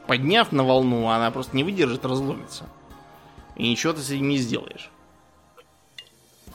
[0.08, 2.66] подняв на волну, она просто не выдержит, разломится.
[3.56, 4.90] И ничего ты с этим не сделаешь.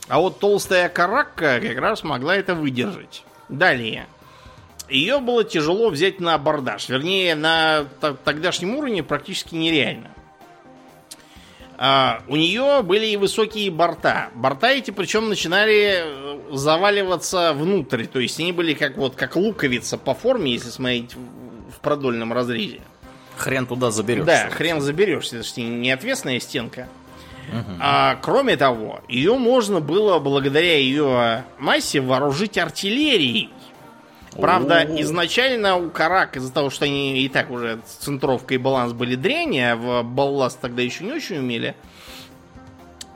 [0.07, 3.23] А вот толстая каракка как раз могла это выдержать.
[3.47, 4.07] Далее.
[4.89, 6.89] Ее было тяжело взять на абордаж.
[6.89, 7.85] Вернее, на
[8.25, 10.09] тогдашнем уровне практически нереально.
[11.77, 14.29] А, у нее были и высокие борта.
[14.35, 18.05] Борта эти причем начинали э, заваливаться внутрь.
[18.05, 22.81] То есть они были как вот как луковица по форме, если смотреть в продольном разрезе.
[23.39, 24.25] Хрен туда заберешься.
[24.25, 25.37] Да, хрен заберешься.
[25.37, 26.87] Это же не отвесная стенка.
[27.51, 27.77] Угу.
[27.79, 33.49] А, кроме того, ее можно было благодаря ее массе вооружить артиллерией.
[34.33, 35.01] Правда, О-о-о.
[35.01, 39.59] изначально у Карак, из-за того, что они и так уже центровка и баланс были дрени,
[39.59, 41.75] а в балласт тогда еще не очень умели.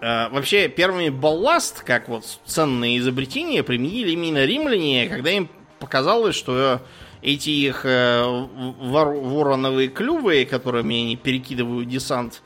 [0.02, 6.82] Э, вообще, первыми балласт, как вот ценное изобретение, применили именно римляне, когда им показалось, что
[7.24, 12.44] эти их э, вор, вороновые клювы, которыми они перекидывают десант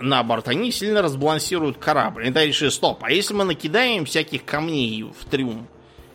[0.00, 2.28] на борт, они сильно разбалансируют корабль.
[2.28, 5.66] И дальше, стоп, а если мы накидаем всяких камней в трюм,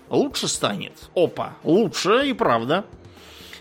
[0.10, 0.94] лучше станет?
[1.16, 2.86] Опа, лучше и правда.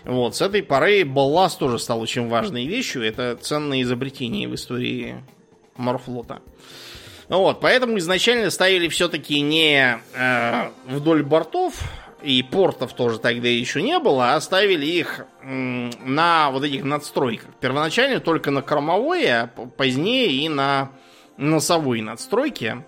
[0.05, 3.03] Вот, с этой поры балласт тоже стал очень важной вещью.
[3.03, 5.23] Это ценное изобретение в истории
[5.75, 6.41] морфлота.
[7.27, 11.75] Вот, поэтому изначально ставили все-таки не э, вдоль бортов
[12.21, 17.49] и портов тоже тогда еще не было, оставили их на вот этих надстройках.
[17.59, 20.91] Первоначально только на кормовое, а позднее и на
[21.37, 22.83] носовые надстройки.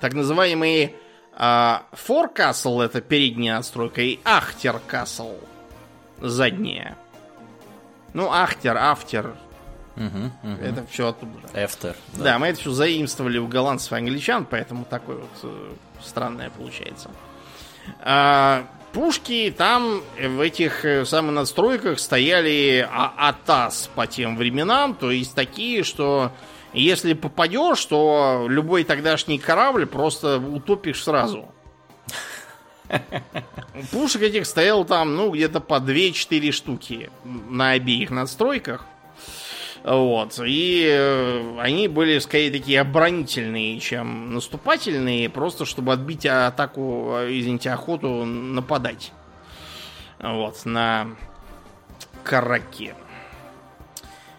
[0.00, 0.94] Так называемые
[1.36, 5.38] э, Forecastle это передняя надстройка и Ахтер Castle
[6.20, 6.96] задняя.
[8.12, 9.34] Ну, Ахтер, Афтер.
[9.96, 10.04] Угу,
[10.42, 10.62] угу.
[10.62, 11.48] Это все оттуда.
[11.54, 11.96] Эфтер.
[12.14, 12.24] Да.
[12.24, 15.72] да, мы это все заимствовали у голландцев и англичан, поэтому такое вот э,
[16.02, 17.10] странное получается.
[18.00, 25.10] А, пушки там в этих э, самых настройках стояли а АТАС по тем временам, то
[25.10, 26.32] есть такие, что
[26.72, 31.48] если попадешь, то любой тогдашний корабль просто утопишь сразу.
[33.92, 38.86] Пушек этих стоял там, ну, где-то по 2-4 штуки на обеих надстройках.
[39.84, 40.40] Вот.
[40.42, 47.70] И э, они были скорее такие оборонительные, чем наступательные, просто чтобы отбить атаку, э, извините,
[47.70, 49.12] охоту нападать.
[50.18, 51.08] Вот, на
[52.22, 52.94] Караке.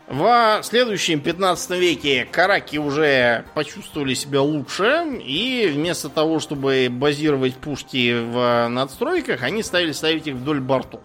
[0.07, 8.13] В следующем 15 веке караки уже почувствовали себя лучше, и вместо того, чтобы базировать пушки
[8.13, 11.01] в надстройках, они стали ставить их вдоль бортов.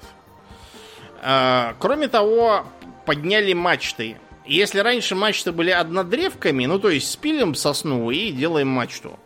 [1.23, 2.67] А, кроме того,
[3.07, 4.19] подняли мачты.
[4.51, 9.17] Если раньше мачты были однодревками, ну то есть спилим сосну и делаем мачту,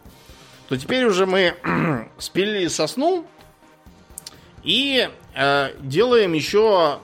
[0.68, 1.54] то теперь уже мы
[2.18, 3.24] спилили сосну
[4.62, 6.98] и э, делаем еще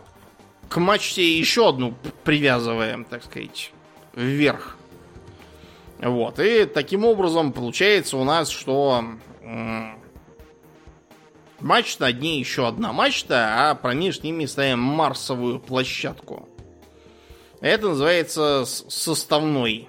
[0.69, 3.73] к мачте еще одну привязываем, так сказать,
[4.15, 4.77] вверх.
[5.99, 6.41] Вот.
[6.41, 9.03] И таким образом получается у нас, что
[11.59, 16.50] мачта, над ней еще одна мачта, а промеж ними ставим марсовую площадку.
[17.61, 19.89] Это называется составной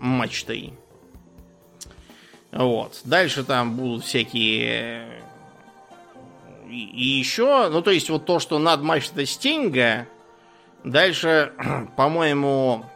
[0.00, 0.74] мачтой.
[2.52, 3.00] Вот.
[3.04, 5.22] Дальше там будут всякие...
[6.68, 10.08] И еще, ну то есть вот то, что над мачтой стенга,
[10.86, 11.52] Дальше,
[11.96, 12.86] по-моему,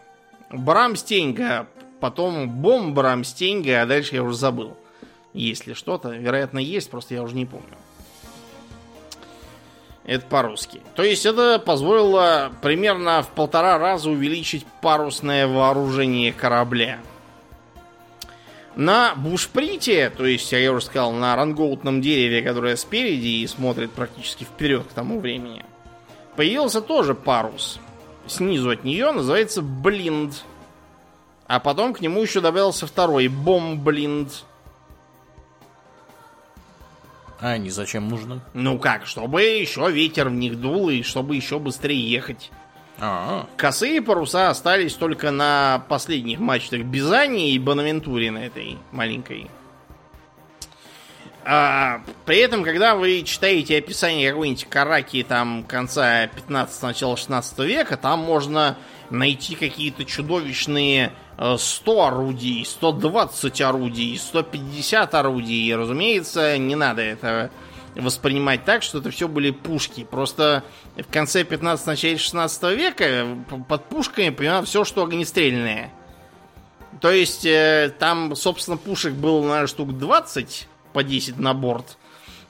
[0.51, 1.67] Брамстеньга,
[1.99, 4.77] потом Бом Брамстеньга, а дальше я уже забыл.
[5.35, 6.11] Есть ли что-то?
[6.11, 7.77] Вероятно, есть, просто я уже не помню.
[10.11, 10.81] Это по-русски.
[10.97, 16.99] То есть это позволило примерно в полтора раза увеличить парусное вооружение корабля.
[18.75, 24.43] На бушприте, то есть, я уже сказал, на рангоутном дереве, которое спереди и смотрит практически
[24.43, 25.65] вперед к тому времени,
[26.35, 27.79] появился тоже парус.
[28.27, 30.43] Снизу от нее называется блинд.
[31.47, 34.45] А потом к нему еще добавился второй бомблинд.
[37.41, 38.41] А они зачем нужны?
[38.53, 42.51] Ну как, чтобы еще ветер в них дул и чтобы еще быстрее ехать.
[42.99, 43.47] А-а-а.
[43.57, 49.51] Косые паруса остались только на последних мачтах Бизани и Бонавентуре на этой маленькой.
[51.43, 57.97] А, при этом, когда вы читаете описание какой-нибудь караки там конца 15 начала 16 века,
[57.97, 58.77] там можно
[59.09, 65.69] найти какие-то чудовищные 100 э, орудий, 120 орудий, 150 орудий.
[65.69, 67.51] И, разумеется, не надо это
[67.95, 70.05] воспринимать так, что это все были пушки.
[70.05, 70.63] Просто
[70.97, 73.27] в конце 15 начале 16 века
[73.69, 75.91] под пушками понимаю все, что огнестрельное.
[77.01, 81.97] То есть э, там, собственно, пушек было, наверное, штук 20 по 10 на борт.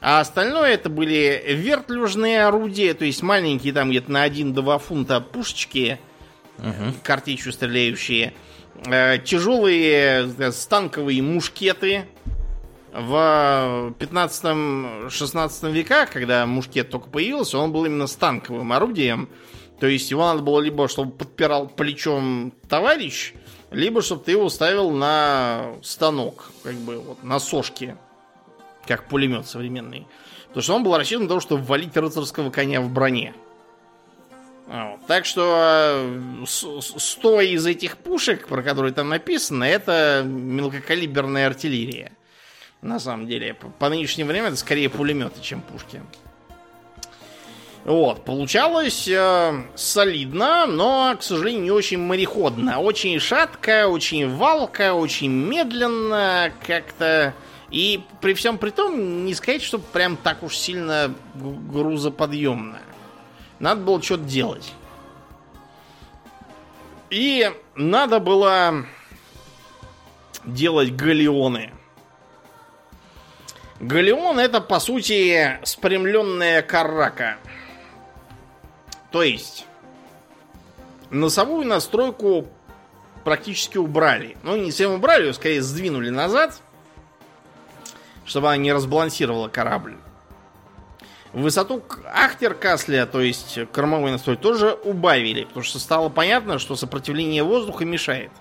[0.00, 6.00] А остальное это были вертлюжные орудия, то есть маленькие там где-то на 1-2 фунта пушечки,
[6.58, 6.94] угу.
[7.02, 8.32] картечью стреляющие.
[8.86, 12.06] Э, тяжелые э, станковые мушкеты.
[12.92, 19.28] В 15-16 веках, когда мушкет только появился, он был именно станковым орудием.
[19.78, 23.32] То есть его надо было либо, чтобы подпирал плечом товарищ,
[23.70, 27.96] либо чтобы ты его ставил на станок, как бы вот на сошке
[28.86, 30.08] как пулемет современный.
[30.48, 33.34] Потому что он был рассчитан на то, чтобы валить рыцарского коня в броне.
[34.70, 35.04] Вот.
[35.08, 36.08] Так что
[36.46, 42.12] 100 из этих пушек, про которые там написано, это мелкокалиберная артиллерия.
[42.80, 43.54] На самом деле.
[43.54, 46.00] По, по нынешнее время это скорее пулеметы, чем пушки.
[47.84, 52.78] Вот, получалось э, солидно, но, к сожалению, не очень мореходно.
[52.78, 57.34] Очень шатко, очень валко, очень медленно, как-то
[57.70, 62.80] и при всем при том, не сказать, что прям так уж сильно грузоподъемно.
[63.60, 64.72] Надо было что-то делать.
[67.10, 68.84] И надо было
[70.44, 71.72] делать галеоны.
[73.78, 77.36] Галеон это, по сути, спрямленная карака.
[79.12, 79.66] То есть,
[81.10, 82.48] носовую настройку
[83.24, 84.36] практически убрали.
[84.42, 86.60] Ну, не всем убрали, ее скорее сдвинули назад–
[88.30, 89.96] чтобы она не разбалансировала корабль.
[91.32, 91.82] Высоту
[92.12, 98.32] Ахтеркасля, то есть кормовой настрой, тоже убавили, потому что стало понятно, что сопротивление воздуха мешает.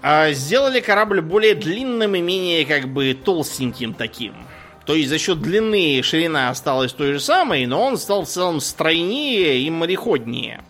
[0.00, 4.34] А сделали корабль более длинным и менее как бы толстеньким таким.
[4.86, 8.60] То есть за счет длины ширина осталась той же самой, но он стал в целом
[8.60, 10.62] стройнее и мореходнее.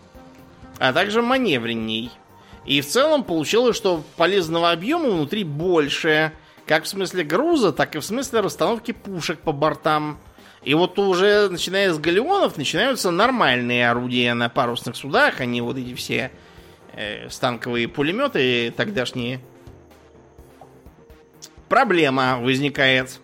[0.79, 2.11] А также маневренней.
[2.65, 6.33] И в целом получилось, что полезного объема внутри больше–
[6.69, 10.19] Как в смысле груза, так и в смысле расстановки пушек по бортам.
[10.61, 15.95] И вот уже начиная с галеонов начинаются нормальные орудия на парусных судах, они вот эти
[15.95, 16.29] все
[16.93, 19.39] э, станковые пулеметы тогдашние.
[21.69, 23.19] Проблема возникает.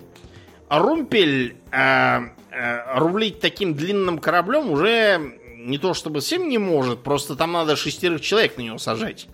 [0.68, 7.36] Румпель э, э, рулить таким длинным кораблем уже не то чтобы всем не может, просто
[7.36, 9.28] там надо шестерых человек на него сажать.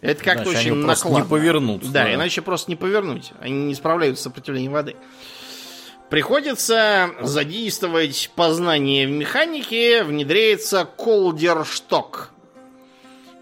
[0.00, 1.24] Это как-то очень накладно.
[1.24, 1.82] не повернут.
[1.82, 3.32] Да, да, иначе просто не повернуть.
[3.40, 4.96] Они не справляются с сопротивлением воды.
[6.10, 12.30] Приходится задействовать познание в механике, внедряется колдершток.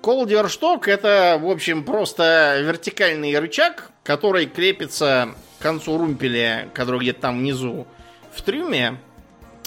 [0.02, 7.38] Колдершток это, в общем, просто вертикальный рычаг, который крепится к концу румпеля, который где-то там
[7.38, 7.86] внизу
[8.34, 8.98] в трюме,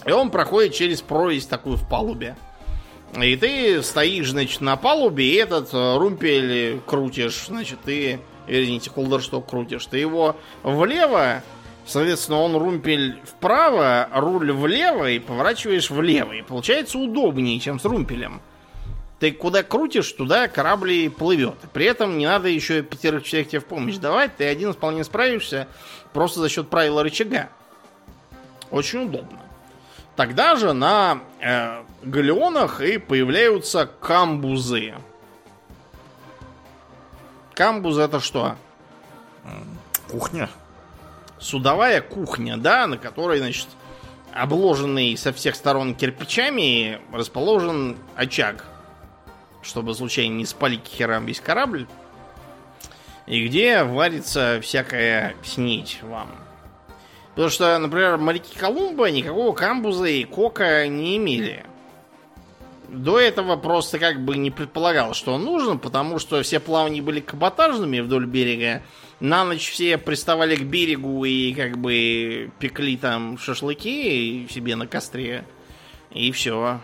[0.06, 2.36] и он проходит через прорезь такую в палубе.
[3.18, 9.88] И ты стоишь, значит, на палубе, и этот румпель крутишь, значит, ты, извините, холдершток крутишь,
[9.88, 11.42] ты его влево,
[11.88, 16.34] соответственно, он румпель вправо, руль влево, и поворачиваешь влево.
[16.34, 18.42] И получается удобнее, чем с румпелем.
[19.20, 21.58] Ты куда крутишь, туда корабль и плывет.
[21.74, 25.68] При этом не надо еще пятерых человек тебе в помощь давать, ты один вполне справишься
[26.14, 27.50] просто за счет правила рычага.
[28.72, 29.40] Очень удобно.
[30.20, 34.96] Тогда же на э, галеонах и появляются камбузы.
[37.54, 38.58] Камбуз это что?
[40.12, 40.50] Кухня.
[41.40, 43.70] Судовая кухня, да, на которой, значит,
[44.34, 48.66] обложенный со всех сторон кирпичами расположен очаг,
[49.62, 51.88] чтобы случайно не спалить херам весь корабль.
[53.26, 56.49] И где варится всякая снить вам.
[57.40, 61.64] Потому что, например, моряки Колумба никакого камбуза и кока не имели.
[62.90, 67.22] До этого просто как бы не предполагал, что он нужен, потому что все плавания были
[67.22, 68.82] каботажными вдоль берега.
[69.22, 75.46] На ночь все приставали к берегу и как бы пекли там шашлыки себе на костре.
[76.12, 76.82] И все.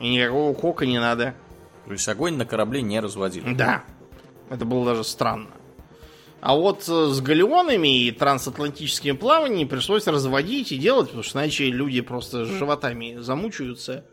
[0.00, 1.36] И никакого кока не надо.
[1.84, 3.54] То есть огонь на корабле не разводили.
[3.54, 3.84] Да.
[4.50, 5.50] Это было даже странно.
[6.46, 12.00] А вот с галеонами и трансатлантическими плаваниями пришлось разводить и делать, потому что иначе люди
[12.02, 14.04] просто с животами замучаются,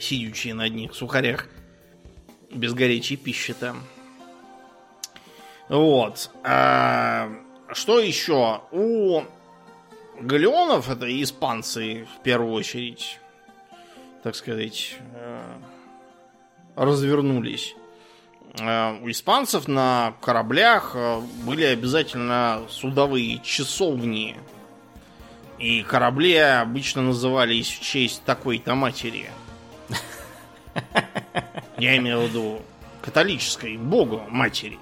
[0.00, 1.46] сидячие на одних сухарях
[2.50, 3.84] без горячей пищи там.
[5.68, 6.28] Вот.
[6.42, 7.30] А,
[7.72, 8.62] что еще?
[8.72, 9.22] У
[10.20, 13.20] галеонов, это испанцы в первую очередь,
[14.24, 14.96] так сказать,
[16.74, 17.76] развернулись.
[18.60, 20.96] У испанцев на кораблях
[21.44, 24.36] были обязательно судовые часовни.
[25.58, 29.30] И корабли обычно назывались в честь такой-то матери.
[31.78, 32.62] Я имею в виду
[33.02, 34.78] католической, богу матери.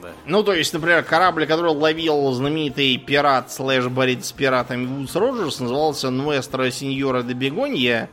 [0.00, 0.12] Да.
[0.26, 5.58] Ну, то есть, например, корабль, который ловил знаменитый пират слэш борец с пиратами Вудс Роджерс,
[5.58, 8.08] назывался Нуэстро Синьора де Бегонья,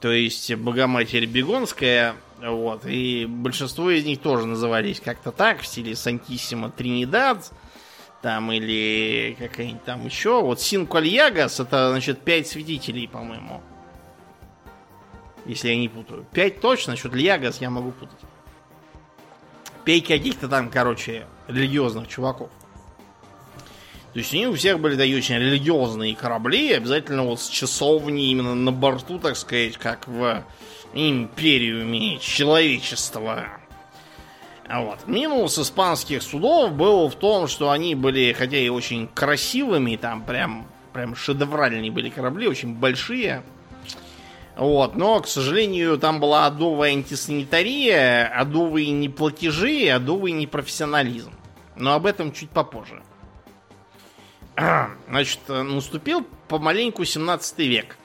[0.00, 5.96] то есть Богоматерь Бегонская, вот, и большинство из них тоже назывались как-то так, в стиле
[5.96, 7.50] Сантиссима Тринидад,
[8.22, 10.42] там, или какая-нибудь там еще.
[10.42, 13.62] Вот Синкольягас, это, значит, пять свидетелей, по-моему.
[15.46, 16.26] Если я не путаю.
[16.32, 18.18] Пять точно, насчет Льягас я могу путать.
[19.84, 22.50] Пей каких-то там, короче, религиозных чуваков.
[24.12, 28.54] То есть они у всех были такие очень религиозные корабли, обязательно вот с часовней именно
[28.54, 30.42] на борту, так сказать, как в
[30.96, 33.44] империуме человечества.
[34.68, 35.06] Вот.
[35.06, 40.66] Минус испанских судов был в том, что они были, хотя и очень красивыми, там прям,
[40.92, 43.44] прям шедевральные были корабли, очень большие.
[44.56, 51.32] Вот, но, к сожалению, там была адовая антисанитария, адовые неплатежи, адовый непрофессионализм.
[51.76, 53.02] Но об этом чуть попозже.
[55.08, 57.98] Значит, наступил помаленьку 17 век.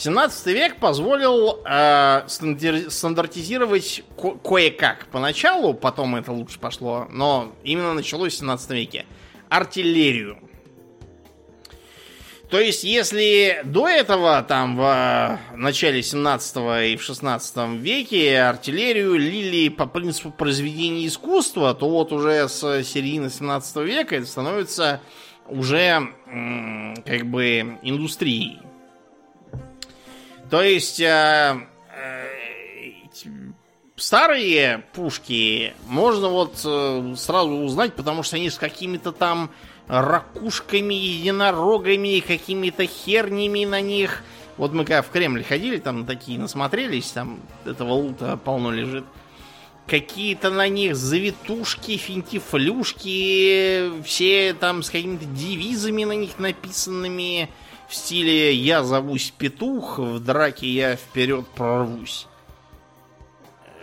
[0.00, 8.32] 17 век позволил э, стандартизировать ко- кое-как поначалу, потом это лучше пошло, но именно началось
[8.32, 9.04] в 17 веке.
[9.50, 10.38] Артиллерию.
[12.48, 16.56] То есть, если до этого, там, в начале 17
[16.92, 23.28] и в 16 веке артиллерию лили по принципу произведения искусства, то вот уже с середины
[23.28, 25.02] 17 века это становится
[25.46, 26.08] уже
[27.04, 28.69] как бы индустрией.
[30.50, 31.56] То есть, э,
[31.96, 32.28] э,
[33.94, 39.50] старые пушки можно вот э, сразу узнать, потому что они с какими-то там
[39.86, 44.24] ракушками, единорогами, какими-то хернями на них.
[44.56, 49.04] Вот мы когда в Кремль ходили, там такие насмотрелись, там этого лута полно лежит.
[49.86, 57.48] какие-то на них завитушки, финтифлюшки, все там с какими-то девизами на них написанными
[57.90, 62.28] в стиле «Я зовусь Петух, в драке я вперед прорвусь».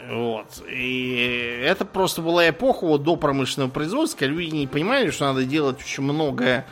[0.09, 0.63] Вот.
[0.71, 5.81] И это просто была эпоха вот, до промышленного производства, люди не понимали, что надо делать
[5.81, 6.65] очень много,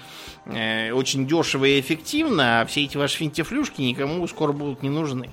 [0.46, 5.30] э, очень дешево и эффективно, а все эти ваши финтифлюшки никому скоро будут не нужны.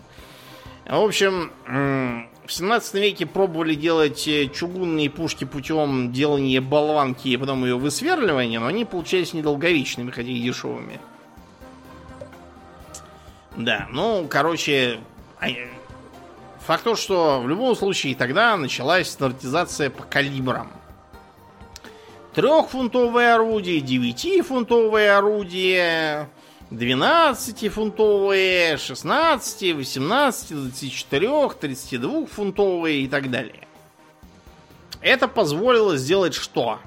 [0.85, 7.65] В общем, в 17 веке пробовали делать э, чугунные пушки путем делания болванки и потом
[7.65, 10.99] ее высверливания, но они получались недолговечными, хотя и дешевыми.
[13.57, 15.01] Да, ну, короче,
[15.41, 15.47] а,
[16.61, 20.71] факт то, что в любом случае тогда началась стандартизация по калибрам.
[22.35, 26.29] Трехфунтовое орудие, девятифунтовое орудие,
[26.71, 33.69] 12-фунтовые, 16, 18, 24, 32-фунтовые и так далее.
[35.03, 36.79] Это позволило сделать что?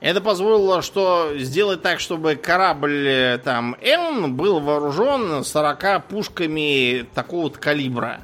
[0.00, 7.58] Это позволило что сделать так, чтобы корабль э, там М был вооружен 40 пушками такого-то
[7.58, 8.20] калибра.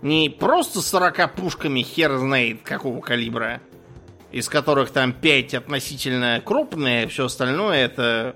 [0.00, 3.60] Не просто 40 пушками хер знает какого калибра,
[4.32, 8.34] из которых там 5 относительно крупные, все остальное это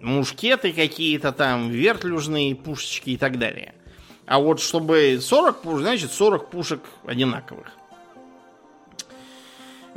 [0.00, 3.74] мушкеты какие-то там, вертлюжные пушечки и так далее.
[4.26, 7.77] А вот чтобы 40 пушек, значит 40 пушек одинаковых.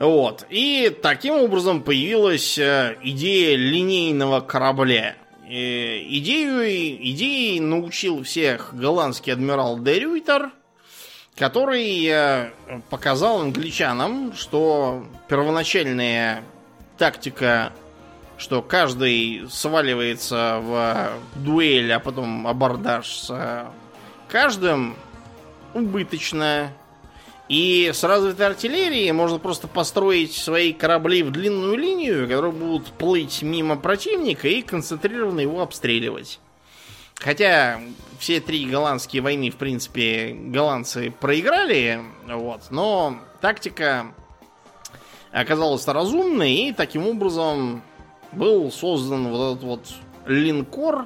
[0.02, 0.48] Вот.
[0.50, 5.16] И таким образом появилась э, идея линейного корабля.
[5.48, 10.50] И идею, идеей научил всех голландский адмирал де Рюйтер,
[11.36, 12.50] который э,
[12.90, 16.44] показал англичанам, что первоначальная
[16.98, 17.72] тактика
[18.40, 23.72] что каждый сваливается в дуэль, а потом абордаж с
[24.30, 24.96] каждым
[25.76, 26.72] убыточно.
[27.52, 33.42] И с развитой артиллерией можно просто построить свои корабли в длинную линию, которые будут плыть
[33.42, 36.40] мимо противника и концентрированно его обстреливать.
[37.16, 37.82] Хотя
[38.20, 44.14] все три голландские войны, в принципе, голландцы проиграли, вот, но тактика
[45.34, 47.84] оказалась разумной, и таким образом
[48.32, 49.88] был создан вот этот вот
[50.26, 51.06] линкор,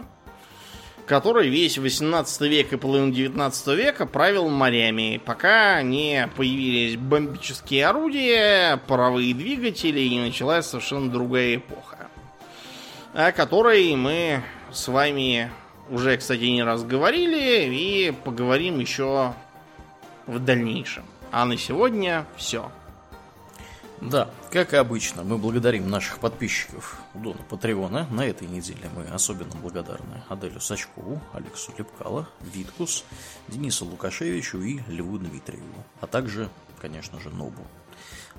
[1.06, 8.77] который весь 18 век и половину 19 века правил морями, пока не появились бомбические орудия,
[8.88, 12.07] паровые двигатели и началась совершенно другая эпоха,
[13.14, 14.41] о которой мы
[14.72, 15.52] с вами
[15.90, 19.34] уже, кстати, не раз говорили и поговорим еще
[20.26, 21.06] в дальнейшем.
[21.32, 22.72] А на сегодня все.
[24.06, 28.07] Да, как и обычно, мы благодарим наших подписчиков Дона Патреона.
[28.11, 33.03] На этой неделе мы особенно благодарны Аделю Сачкову, Алексу Лепкало, Виткус,
[33.48, 36.49] Денису Лукашевичу и Льву Дмитриеву, а также,
[36.80, 37.64] конечно же, Нобу.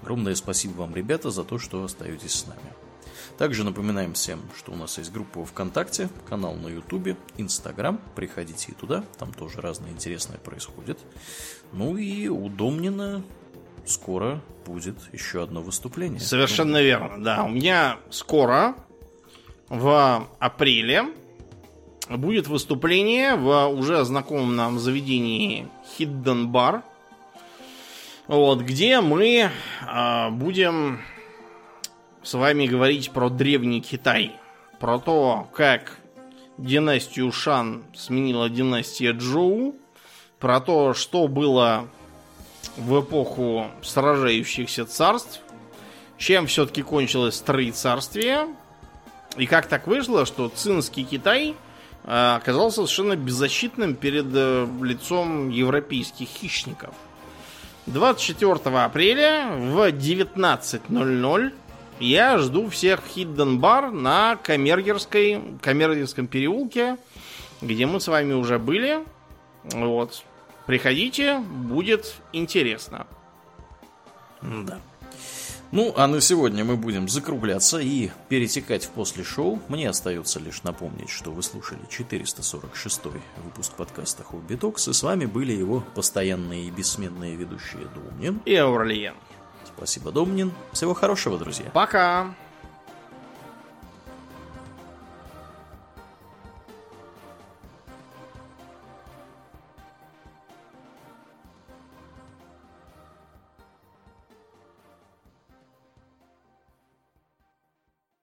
[0.03, 2.73] Огромное спасибо вам, ребята, за то, что остаетесь с нами.
[3.37, 8.01] Также напоминаем всем, что у нас есть группа ВКонтакте, канал на Ютубе, Инстаграм.
[8.15, 11.01] Приходите и туда, там тоже разное интересное происходит.
[11.73, 13.25] Ну и удобненно
[13.89, 16.21] скоро будет еще одно выступление.
[16.21, 17.45] Совершенно верно, да.
[17.45, 18.75] У меня скоро,
[19.69, 21.05] в апреле,
[22.09, 25.69] будет выступление в уже знакомом нам заведении
[25.99, 26.83] Hidden Bar.
[28.29, 31.01] Вот, где мы э, будем
[32.23, 34.33] с вами говорить про древний Китай.
[34.81, 35.99] Про то, как
[36.59, 39.77] династию Шан сменила династия Джоу.
[40.41, 41.89] Про то, что было
[42.77, 45.41] в эпоху сражающихся царств,
[46.19, 48.49] чем все-таки кончилось троецарствие,
[49.37, 51.55] и как так вышло, что цинский Китай
[52.05, 56.95] э, оказался совершенно беззащитным перед э, лицом европейских хищников.
[57.87, 61.53] 24 апреля в 19.00
[62.01, 66.97] я жду всех в Bar на Камергерской, Камергерском переулке,
[67.63, 69.01] где мы с вами уже были.
[69.65, 70.23] Вот.
[70.67, 73.07] Приходите, будет интересно.
[74.43, 74.81] Да.
[75.73, 79.61] Ну, а на сегодня мы будем закругляться и перетекать в после шоу.
[79.69, 83.01] Мне остается лишь напомнить, что вы слушали 446
[83.45, 88.55] выпуск подкаста Хобби Токс, и с вами были его постоянные и бессменные ведущие Домнин и
[88.55, 89.15] Аурлиен.
[89.77, 90.53] Спасибо, Домнин.
[90.73, 91.71] Всего хорошего, друзья.
[91.75, 92.35] Пока.